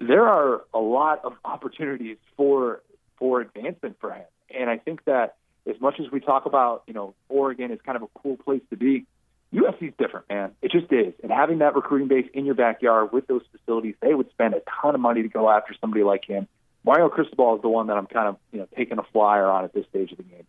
There 0.00 0.26
are 0.26 0.62
a 0.74 0.78
lot 0.78 1.24
of 1.24 1.34
opportunities 1.44 2.18
for 2.36 2.82
for 3.18 3.40
advancement 3.40 3.96
for 4.00 4.12
him. 4.12 4.26
And 4.54 4.68
I 4.68 4.76
think 4.76 5.04
that 5.04 5.36
as 5.66 5.80
much 5.80 5.98
as 6.00 6.10
we 6.10 6.20
talk 6.20 6.46
about, 6.46 6.82
you 6.86 6.94
know, 6.94 7.14
Oregon 7.28 7.70
is 7.70 7.80
kind 7.84 7.96
of 7.96 8.02
a 8.02 8.18
cool 8.18 8.36
place 8.36 8.62
to 8.70 8.76
be, 8.76 9.06
USC 9.54 9.88
is 9.88 9.94
different, 9.98 10.28
man. 10.28 10.52
It 10.62 10.70
just 10.70 10.92
is. 10.92 11.14
And 11.22 11.30
having 11.30 11.58
that 11.58 11.74
recruiting 11.74 12.08
base 12.08 12.28
in 12.34 12.44
your 12.44 12.54
backyard 12.54 13.12
with 13.12 13.26
those 13.26 13.42
facilities, 13.52 13.94
they 14.02 14.14
would 14.14 14.30
spend 14.30 14.54
a 14.54 14.62
ton 14.82 14.94
of 14.94 15.00
money 15.00 15.22
to 15.22 15.28
go 15.28 15.48
after 15.48 15.74
somebody 15.80 16.02
like 16.02 16.24
him. 16.24 16.46
Mario 16.84 17.08
Cristobal 17.08 17.56
is 17.56 17.62
the 17.62 17.68
one 17.68 17.86
that 17.88 17.96
I'm 17.96 18.06
kind 18.06 18.28
of 18.28 18.36
you 18.52 18.60
know 18.60 18.68
taking 18.76 18.98
a 18.98 19.04
flyer 19.12 19.46
on 19.46 19.64
at 19.64 19.72
this 19.72 19.86
stage 19.88 20.12
of 20.12 20.18
the 20.18 20.24
game. 20.24 20.46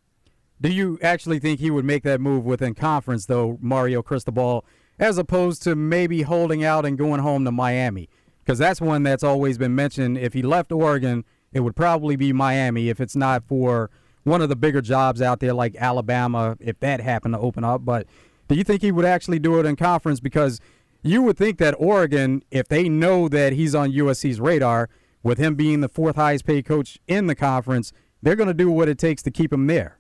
Do 0.60 0.70
you 0.72 0.98
actually 1.02 1.40
think 1.40 1.60
he 1.60 1.70
would 1.70 1.86
make 1.86 2.04
that 2.04 2.20
move 2.20 2.44
within 2.44 2.74
conference, 2.74 3.28
though, 3.28 3.60
Mario 3.62 4.02
Cristobal, 4.02 4.66
as 4.98 5.18
opposed 5.20 5.62
to 5.64 5.76
maybe 5.76 6.24
holding 6.24 6.64
out 6.64 6.86
and 6.86 6.98
going 6.98 7.22
home 7.22 7.46
to 7.46 7.52
Miami? 7.52 8.10
because 8.48 8.60
that's 8.60 8.80
one 8.80 9.04
that's 9.04 9.26
always 9.26 9.58
been 9.58 9.76
mentioned. 9.76 10.18
If 10.18 10.32
he 10.32 10.42
left 10.42 10.72
Oregon, 10.72 11.26
it 11.52 11.60
would 11.60 11.76
probably 11.76 12.16
be 12.16 12.32
Miami 12.32 12.88
if 12.88 13.02
it's 13.02 13.16
not 13.16 13.44
for 13.46 13.90
one 14.24 14.42
of 14.42 14.48
the 14.48 14.56
bigger 14.56 14.80
jobs 14.80 15.22
out 15.22 15.42
there 15.42 15.54
like 15.54 15.76
Alabama, 15.76 16.56
if 16.62 16.80
that 16.80 17.02
happened 17.02 17.34
to 17.34 17.40
open 17.42 17.66
up. 17.66 17.84
But 17.84 18.08
do 18.48 18.56
you 18.56 18.64
think 18.64 18.82
he 18.82 18.92
would 18.92 19.06
actually 19.06 19.40
do 19.40 19.60
it 19.60 19.66
in 19.66 19.76
conference? 19.76 20.20
Because 20.20 20.60
you 21.02 21.22
would 21.22 21.38
think 21.38 21.58
that 21.60 21.76
Oregon, 21.78 22.44
if 22.52 22.68
they 22.68 22.90
know 22.90 23.28
that 23.30 23.54
he's 23.54 23.76
on 23.76 23.92
USC's 23.92 24.40
radar, 24.40 24.90
with 25.24 25.38
him 25.38 25.56
being 25.56 25.82
the 25.82 25.90
fourth 25.90 26.16
highest 26.16 26.46
paid 26.46 26.66
coach 26.66 27.00
in 27.08 27.28
the 27.28 27.36
conference, 27.36 27.92
they're 28.22 28.36
going 28.36 28.48
to 28.48 28.54
do 28.54 28.72
what 28.72 28.88
it 28.88 28.98
takes 28.98 29.22
to 29.24 29.32
keep 29.32 29.52
him 29.52 29.68
there. 29.68 29.98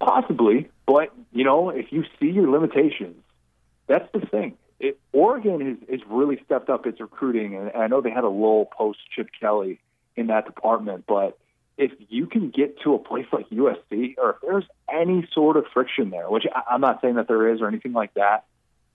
Possibly, 0.00 0.70
but 0.86 1.12
you 1.32 1.44
know, 1.44 1.70
if 1.70 1.92
you 1.92 2.04
see 2.18 2.26
your 2.26 2.48
limitations, 2.48 3.16
that's 3.86 4.10
the 4.12 4.20
thing. 4.20 4.56
It, 4.80 4.98
Oregon 5.12 5.60
has, 5.60 5.88
has 5.90 6.00
really 6.08 6.40
stepped 6.44 6.70
up 6.70 6.86
its 6.86 7.00
recruiting, 7.00 7.56
and 7.56 7.70
I 7.72 7.88
know 7.88 8.00
they 8.00 8.10
had 8.10 8.24
a 8.24 8.28
lull 8.28 8.66
post 8.66 9.00
Chip 9.14 9.28
Kelly 9.38 9.80
in 10.16 10.28
that 10.28 10.46
department, 10.46 11.04
but 11.06 11.36
if 11.78 11.92
you 12.08 12.26
can 12.26 12.50
get 12.50 12.80
to 12.80 12.94
a 12.94 12.98
place 12.98 13.26
like 13.32 13.48
USC, 13.50 14.16
or 14.18 14.30
if 14.30 14.36
there's 14.42 14.64
any 14.92 15.26
sort 15.32 15.56
of 15.56 15.64
friction 15.72 16.10
there, 16.10 16.28
which 16.28 16.44
I, 16.52 16.74
I'm 16.74 16.80
not 16.80 17.00
saying 17.00 17.14
that 17.14 17.28
there 17.28 17.48
is 17.48 17.60
or 17.60 17.68
anything 17.68 17.92
like 17.92 18.12
that, 18.14 18.44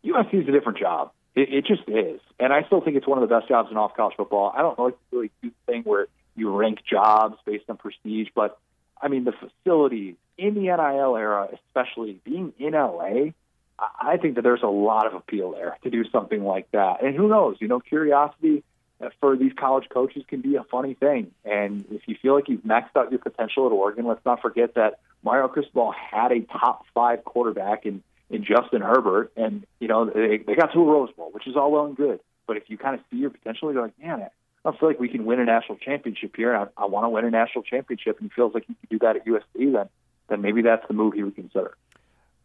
USC 0.04 0.44
is 0.44 0.50
a 0.50 0.52
different 0.52 0.78
job. 0.78 1.12
It, 1.34 1.54
it 1.54 1.66
just 1.66 1.88
is, 1.88 2.20
and 2.40 2.54
I 2.54 2.64
still 2.64 2.82
think 2.82 2.98
it's 2.98 3.08
one 3.08 3.22
of 3.22 3.28
the 3.28 3.34
best 3.34 3.48
jobs 3.48 3.72
in 3.72 3.78
off 3.78 3.96
college 3.96 4.16
football. 4.18 4.54
I 4.56 4.62
don't 4.62 4.78
know 4.78 4.88
if 4.88 4.94
it's 4.96 5.14
really 5.14 5.32
do 5.42 5.52
thing 5.66 5.84
where 5.84 6.08
you 6.36 6.52
rank 6.56 6.80
jobs 6.88 7.38
based 7.46 7.66
on 7.70 7.78
prestige, 7.78 8.28
but 8.36 8.60
I 9.02 9.08
mean 9.08 9.24
the 9.24 9.32
facilities 9.34 10.16
in 10.38 10.54
the 10.54 10.62
NIL 10.62 11.16
era, 11.16 11.48
especially 11.54 12.20
being 12.24 12.54
in 12.60 12.74
LA. 12.74 13.32
I 13.80 14.18
think 14.18 14.36
that 14.36 14.44
there's 14.44 14.62
a 14.62 14.68
lot 14.68 15.08
of 15.08 15.14
appeal 15.14 15.52
there 15.52 15.78
to 15.84 15.90
do 15.90 16.04
something 16.10 16.44
like 16.44 16.70
that. 16.72 17.04
And 17.04 17.16
who 17.16 17.28
knows? 17.28 17.58
You 17.60 17.68
know, 17.68 17.80
curiosity 17.80 18.64
Uh, 19.02 19.10
for 19.20 19.36
these 19.36 19.52
college 19.58 19.90
coaches 19.90 20.24
can 20.28 20.42
be 20.42 20.56
a 20.56 20.64
funny 20.64 20.94
thing. 20.94 21.32
And 21.44 21.86
if 21.92 22.02
you 22.08 22.16
feel 22.22 22.36
like 22.36 22.48
you've 22.48 22.62
maxed 22.62 22.96
out 22.96 23.12
your 23.12 23.20
potential 23.20 23.66
at 23.66 23.72
Oregon, 23.72 24.06
let's 24.06 24.24
not 24.26 24.42
forget 24.42 24.76
that 24.76 25.00
Mario 25.24 25.48
Cristobal 25.48 25.92
had 25.92 26.32
a 26.32 26.42
top 26.42 26.86
five 26.94 27.24
quarterback 27.24 27.86
in 27.86 28.04
in 28.30 28.44
Justin 28.44 28.82
Herbert, 28.82 29.32
and 29.36 29.66
you 29.80 29.88
know 29.88 30.06
they 30.06 30.38
they 30.38 30.56
got 30.56 30.74
to 30.74 30.80
a 30.80 30.86
Rose 30.86 31.12
Bowl, 31.16 31.30
which 31.32 31.48
is 31.48 31.56
all 31.56 31.72
well 31.72 31.86
and 31.86 31.96
good. 31.96 32.20
But 32.48 32.58
if 32.58 32.64
you 32.68 32.78
kind 32.78 32.96
of 32.96 33.02
see 33.10 33.18
your 33.18 33.30
potential, 33.30 33.72
you're 33.72 33.82
like, 33.82 33.98
man, 34.00 34.22
I 34.22 34.30
don't 34.64 34.80
feel 34.80 34.90
like 34.90 35.00
we 35.00 35.10
can 35.10 35.26
win 35.26 35.40
a 35.40 35.46
national 35.46 35.78
championship 35.78 36.36
here. 36.36 36.56
I, 36.56 36.68
I 36.78 36.86
want 36.86 37.06
to 37.06 37.10
win 37.10 37.26
a 37.26 37.30
national 37.30 37.64
championship, 37.64 38.20
and 38.20 38.30
he 38.30 38.36
feels 38.36 38.54
like 38.54 38.66
he 38.68 38.74
can 38.74 38.88
do 38.90 39.00
that 39.00 39.16
at 39.16 39.26
USC. 39.26 39.74
Then, 39.74 39.90
then 40.30 40.42
maybe 40.42 40.62
that's 40.62 40.86
the 40.88 40.94
move 40.94 41.14
he 41.14 41.24
would 41.24 41.36
consider. 41.36 41.78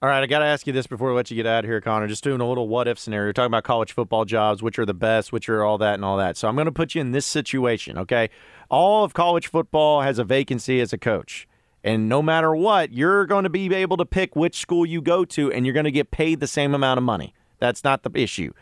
All 0.01 0.09
right, 0.09 0.23
I 0.23 0.27
got 0.27 0.39
to 0.39 0.45
ask 0.45 0.65
you 0.69 0.73
this 0.73 0.87
before 0.87 1.09
we 1.09 1.17
let 1.17 1.29
you 1.29 1.35
get 1.35 1.45
out 1.45 1.65
of 1.65 1.69
here, 1.69 1.81
Connor. 1.81 2.07
Just 2.07 2.23
doing 2.23 2.41
a 2.41 2.49
little 2.49 2.69
what 2.69 2.87
if 2.87 3.01
scenario. 3.01 3.31
We're 3.31 3.33
talking 3.33 3.47
about 3.47 3.65
college 3.65 3.93
football 3.93 4.25
jobs, 4.25 4.63
which 4.63 4.79
are 4.79 4.87
the 4.87 4.95
best, 4.95 5.33
which 5.33 5.49
are 5.49 5.65
all 5.65 5.77
that 5.79 5.95
and 5.95 6.05
all 6.05 6.17
that. 6.19 6.37
So 6.37 6.47
I'm 6.47 6.55
going 6.55 6.67
to 6.67 6.73
put 6.73 6.95
you 6.95 7.01
in 7.01 7.11
this 7.11 7.27
situation, 7.27 7.99
okay? 7.99 8.31
All 8.71 9.03
of 9.03 9.13
college 9.13 9.49
football 9.49 10.03
has 10.03 10.21
a 10.21 10.25
vacancy 10.25 10.81
as 10.81 10.93
a 10.93 10.99
coach. 10.99 11.49
And 11.83 12.09
no 12.09 12.23
matter 12.23 12.55
what, 12.55 12.93
you're 12.93 13.27
going 13.27 13.43
to 13.43 13.51
be 13.51 13.75
able 13.75 13.97
to 13.97 14.07
pick 14.07 14.37
which 14.37 14.61
school 14.61 14.87
you 14.87 15.03
go 15.03 15.25
to, 15.25 15.51
and 15.53 15.67
you're 15.67 15.73
going 15.73 15.83
to 15.83 15.91
get 15.91 16.13
paid 16.13 16.39
the 16.39 16.47
same 16.47 16.77
amount 16.77 16.99
of 16.99 17.03
money. 17.03 17.35
That's 17.59 17.83
not 17.83 18.05
the 18.05 18.11
issue. 18.15 18.53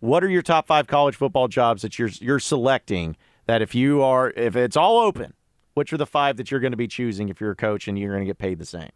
What 0.00 0.22
are 0.22 0.28
your 0.28 0.42
top 0.42 0.66
five 0.66 0.88
college 0.88 1.16
football 1.16 1.48
jobs 1.48 1.80
that 1.80 1.98
you're 1.98 2.10
you're 2.20 2.38
selecting? 2.38 3.16
That 3.46 3.62
if 3.62 3.74
you 3.74 4.02
are, 4.02 4.30
if 4.36 4.56
it's 4.56 4.76
all 4.76 4.98
open, 4.98 5.32
which 5.72 5.90
are 5.94 5.96
the 5.96 6.04
five 6.04 6.36
that 6.36 6.50
you're 6.50 6.60
going 6.60 6.72
to 6.72 6.76
be 6.76 6.88
choosing 6.88 7.30
if 7.30 7.40
you're 7.40 7.52
a 7.52 7.56
coach 7.56 7.88
and 7.88 7.98
you're 7.98 8.12
going 8.12 8.24
to 8.24 8.26
get 8.26 8.36
paid 8.36 8.58
the 8.58 8.66
same? 8.66 8.90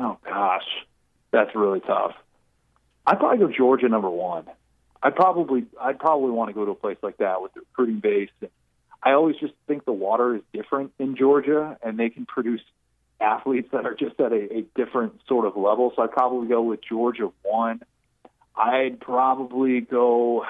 Oh 0.00 0.18
gosh, 0.24 0.66
that's 1.30 1.54
really 1.54 1.80
tough. 1.80 2.14
I'd 3.06 3.18
probably 3.18 3.38
go 3.38 3.52
Georgia 3.52 3.88
number 3.88 4.10
one. 4.10 4.46
I'd 5.02 5.14
probably 5.14 5.66
I'd 5.80 5.98
probably 5.98 6.30
want 6.30 6.48
to 6.48 6.54
go 6.54 6.64
to 6.64 6.72
a 6.72 6.74
place 6.74 6.98
like 7.02 7.18
that 7.18 7.40
with 7.42 7.54
the 7.54 7.60
recruiting 7.60 8.00
base 8.00 8.30
I 9.02 9.12
always 9.12 9.36
just 9.36 9.54
think 9.66 9.84
the 9.84 9.92
water 9.92 10.36
is 10.36 10.42
different 10.52 10.92
in 10.98 11.16
Georgia, 11.16 11.78
and 11.82 11.98
they 11.98 12.10
can 12.10 12.26
produce 12.26 12.60
athletes 13.20 13.68
that 13.72 13.86
are 13.86 13.94
just 13.94 14.18
at 14.20 14.32
a, 14.32 14.58
a 14.58 14.62
different 14.76 15.20
sort 15.26 15.46
of 15.46 15.56
level. 15.56 15.92
So 15.96 16.02
I'd 16.02 16.12
probably 16.12 16.48
go 16.48 16.62
with 16.62 16.80
Georgia 16.86 17.30
one. 17.42 17.80
I'd 18.54 19.00
probably 19.00 19.80
go. 19.80 20.44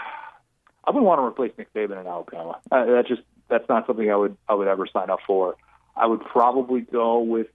I 0.84 0.90
wouldn't 0.90 1.04
want 1.04 1.20
to 1.20 1.24
replace 1.24 1.52
Nick 1.58 1.72
Saban 1.74 2.00
in 2.00 2.06
Alabama. 2.06 2.58
Uh, 2.70 2.86
that 2.86 3.04
just 3.06 3.22
that's 3.48 3.68
not 3.68 3.86
something 3.86 4.10
I 4.10 4.16
would 4.16 4.36
I 4.48 4.54
would 4.54 4.68
ever 4.68 4.86
sign 4.92 5.10
up 5.10 5.20
for. 5.26 5.56
I 5.94 6.06
would 6.06 6.20
probably 6.20 6.80
go 6.80 7.20
with 7.20 7.48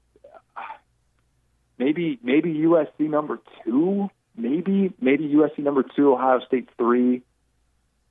maybe 1.78 2.20
maybe 2.24 2.54
USC 2.54 3.10
number 3.10 3.40
two, 3.64 4.10
maybe 4.36 4.94
maybe 5.00 5.28
USC 5.30 5.60
number 5.60 5.84
two, 5.84 6.14
Ohio 6.14 6.40
State 6.48 6.70
three, 6.78 7.22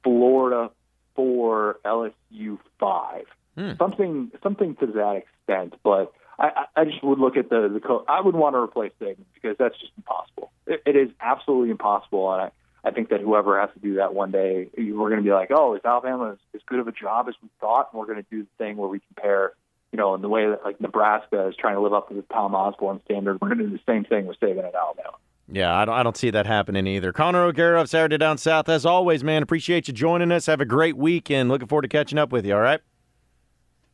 Florida 0.02 0.70
four, 1.14 1.78
LSU 1.84 2.58
five. 2.78 3.26
Hmm. 3.56 3.72
Something 3.78 4.30
something 4.42 4.74
to 4.76 4.86
that 4.86 5.22
extent, 5.22 5.74
but 5.82 6.12
I, 6.38 6.64
I 6.74 6.84
just 6.84 7.02
would 7.04 7.18
look 7.18 7.36
at 7.36 7.48
the 7.48 7.70
the 7.72 7.80
co- 7.80 8.04
I 8.08 8.20
would 8.20 8.34
want 8.34 8.54
to 8.54 8.58
replace 8.58 8.92
Saban 9.00 9.24
because 9.34 9.56
that's 9.58 9.78
just 9.78 9.92
impossible. 9.96 10.50
It, 10.66 10.82
it 10.86 10.96
is 10.96 11.10
absolutely 11.20 11.70
impossible, 11.70 12.32
and 12.32 12.42
I, 12.42 12.50
I 12.84 12.90
think 12.90 13.10
that 13.10 13.20
whoever 13.20 13.60
has 13.60 13.70
to 13.74 13.80
do 13.80 13.94
that 13.96 14.14
one 14.14 14.30
day, 14.30 14.68
we're 14.76 15.08
going 15.08 15.16
to 15.16 15.22
be 15.22 15.32
like, 15.32 15.50
oh, 15.54 15.74
is 15.74 15.80
Alabama 15.84 16.32
as, 16.32 16.38
as 16.54 16.60
good 16.66 16.80
of 16.80 16.88
a 16.88 16.92
job 16.92 17.28
as 17.28 17.34
we 17.42 17.48
thought? 17.60 17.90
And 17.92 18.00
we're 18.00 18.06
going 18.06 18.22
to 18.22 18.30
do 18.30 18.42
the 18.42 18.48
thing 18.58 18.76
where 18.76 18.88
we 18.88 19.00
compare, 19.00 19.52
you 19.94 19.98
know, 19.98 20.12
in 20.16 20.22
the 20.22 20.28
way 20.28 20.44
that 20.50 20.64
like 20.64 20.80
Nebraska 20.80 21.46
is 21.46 21.54
trying 21.54 21.76
to 21.76 21.80
live 21.80 21.92
up 21.92 22.08
to 22.08 22.14
the 22.14 22.22
Tom 22.22 22.52
Osborne 22.52 23.00
standard. 23.04 23.40
We're 23.40 23.46
going 23.46 23.58
to 23.58 23.66
do 23.66 23.70
the 23.70 23.82
same 23.86 24.02
thing 24.04 24.26
with 24.26 24.40
Saban 24.40 24.66
at 24.66 24.74
Alabama. 24.74 25.12
Yeah, 25.46 25.72
I 25.72 25.84
don't, 25.84 25.94
I 25.94 26.02
don't 26.02 26.16
see 26.16 26.30
that 26.30 26.46
happening 26.46 26.88
either. 26.88 27.12
Connor 27.12 27.44
O'Gara 27.44 27.80
of 27.80 27.88
Saturday 27.88 28.18
Down 28.18 28.36
South, 28.36 28.68
as 28.68 28.84
always, 28.84 29.22
man, 29.22 29.44
appreciate 29.44 29.86
you 29.86 29.94
joining 29.94 30.32
us. 30.32 30.46
Have 30.46 30.60
a 30.60 30.64
great 30.64 30.96
week 30.96 31.30
and 31.30 31.48
looking 31.48 31.68
forward 31.68 31.82
to 31.82 31.88
catching 31.88 32.18
up 32.18 32.32
with 32.32 32.44
you, 32.44 32.56
all 32.56 32.60
right? 32.60 32.80